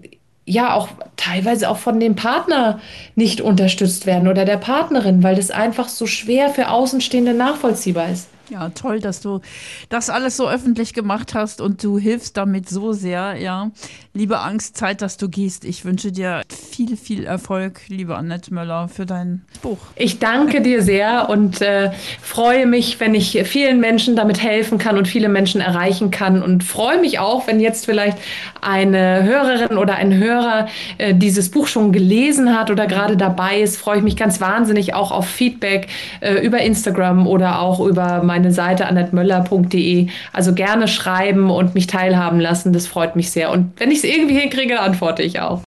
ja 0.45 0.75
auch 0.75 0.89
teilweise 1.17 1.69
auch 1.69 1.77
von 1.77 2.01
dem 2.01 2.17
Partner 2.17 2.81
nicht 3.15 3.41
unterstützt 3.41 4.07
werden 4.07 4.29
oder 4.29 4.45
der 4.45 4.57
Partnerin, 4.57 5.23
weil 5.23 5.37
das 5.37 5.51
einfach 5.51 5.89
so 5.89 6.07
schwer 6.07 6.51
für 6.51 6.69
Außenstehende 6.69 7.35
nachvollziehbar 7.35 8.09
ist. 8.09 8.29
Ja, 8.51 8.69
toll, 8.69 9.01
dass 9.01 9.21
du 9.21 9.41
das 9.89 10.11
alles 10.11 10.37
so 10.37 10.47
öffentlich 10.47 10.93
gemacht 10.93 11.35
hast 11.35 11.63
und 11.63 11.83
du 11.83 11.97
hilfst 11.99 12.37
damit 12.37 12.69
so 12.69 12.93
sehr, 12.93 13.37
ja. 13.37 13.71
Liebe 14.15 14.41
Angstzeit, 14.41 15.01
dass 15.01 15.17
du 15.17 15.31
gehst. 15.31 15.65
Ich 15.65 15.87
wünsche 15.87 16.13
dir 16.13 16.43
viel, 16.49 16.99
viel 16.99 17.25
Erfolg, 17.25 17.81
liebe 17.89 18.15
Annette 18.15 18.53
Möller, 18.53 18.89
für 18.89 19.07
dein 19.07 19.43
Buch. 19.63 19.79
Ich 19.97 20.19
danke 20.19 20.61
dir 20.61 20.83
sehr 20.83 21.31
und 21.31 21.63
äh, 21.63 21.93
freue 22.21 22.67
mich, 22.67 23.01
wenn 23.01 23.15
ich 23.15 23.43
vielen 23.45 23.81
Menschen 23.81 24.15
damit 24.15 24.43
helfen 24.43 24.77
kann 24.77 24.99
und 24.99 25.09
viele 25.09 25.31
Menschen 25.31 25.63
erreichen 25.63 26.11
kann 26.11 26.43
und 26.43 26.63
freue 26.63 27.01
mich 27.01 27.21
auch, 27.21 27.47
wenn 27.47 27.59
jetzt 27.59 27.87
vielleicht 27.87 28.19
eine 28.61 29.23
Hörerin 29.23 29.79
oder 29.79 29.95
ein 29.95 30.15
Hörer 30.15 30.69
äh, 30.99 31.15
dieses 31.15 31.51
Buch 31.51 31.67
schon 31.67 31.91
gelesen 31.91 32.55
hat 32.55 32.71
oder 32.71 32.87
gerade 32.87 33.17
dabei 33.17 33.61
ist, 33.61 33.79
freue 33.79 33.97
ich 33.99 34.03
mich 34.03 34.17
ganz 34.17 34.43
wahnsinnig 34.43 34.93
auch 34.93 35.11
auf 35.11 35.27
Feedback 35.27 35.89
äh, 36.21 36.35
über 36.45 36.59
Instagram 36.59 37.27
oder 37.27 37.61
auch 37.61 37.81
über 37.81 38.23
mein 38.23 38.43
meine 38.43 38.53
Seite 38.53 38.87
annettmöller.de. 38.87 40.09
Also 40.33 40.55
gerne 40.55 40.89
schreiben 40.89 41.51
und 41.51 41.75
mich 41.75 41.87
teilhaben 41.87 42.41
lassen. 42.41 42.73
Das 42.73 42.87
freut 42.87 43.15
mich 43.15 43.31
sehr. 43.31 43.51
Und 43.51 43.73
wenn 43.77 43.91
ich 44.05 44.11
es 44.11 44.17
irgendwie 44.17 44.39
hinkriege, 44.39 44.81
antworte 44.81 45.23
ich 45.23 45.41
auch. 45.41 45.63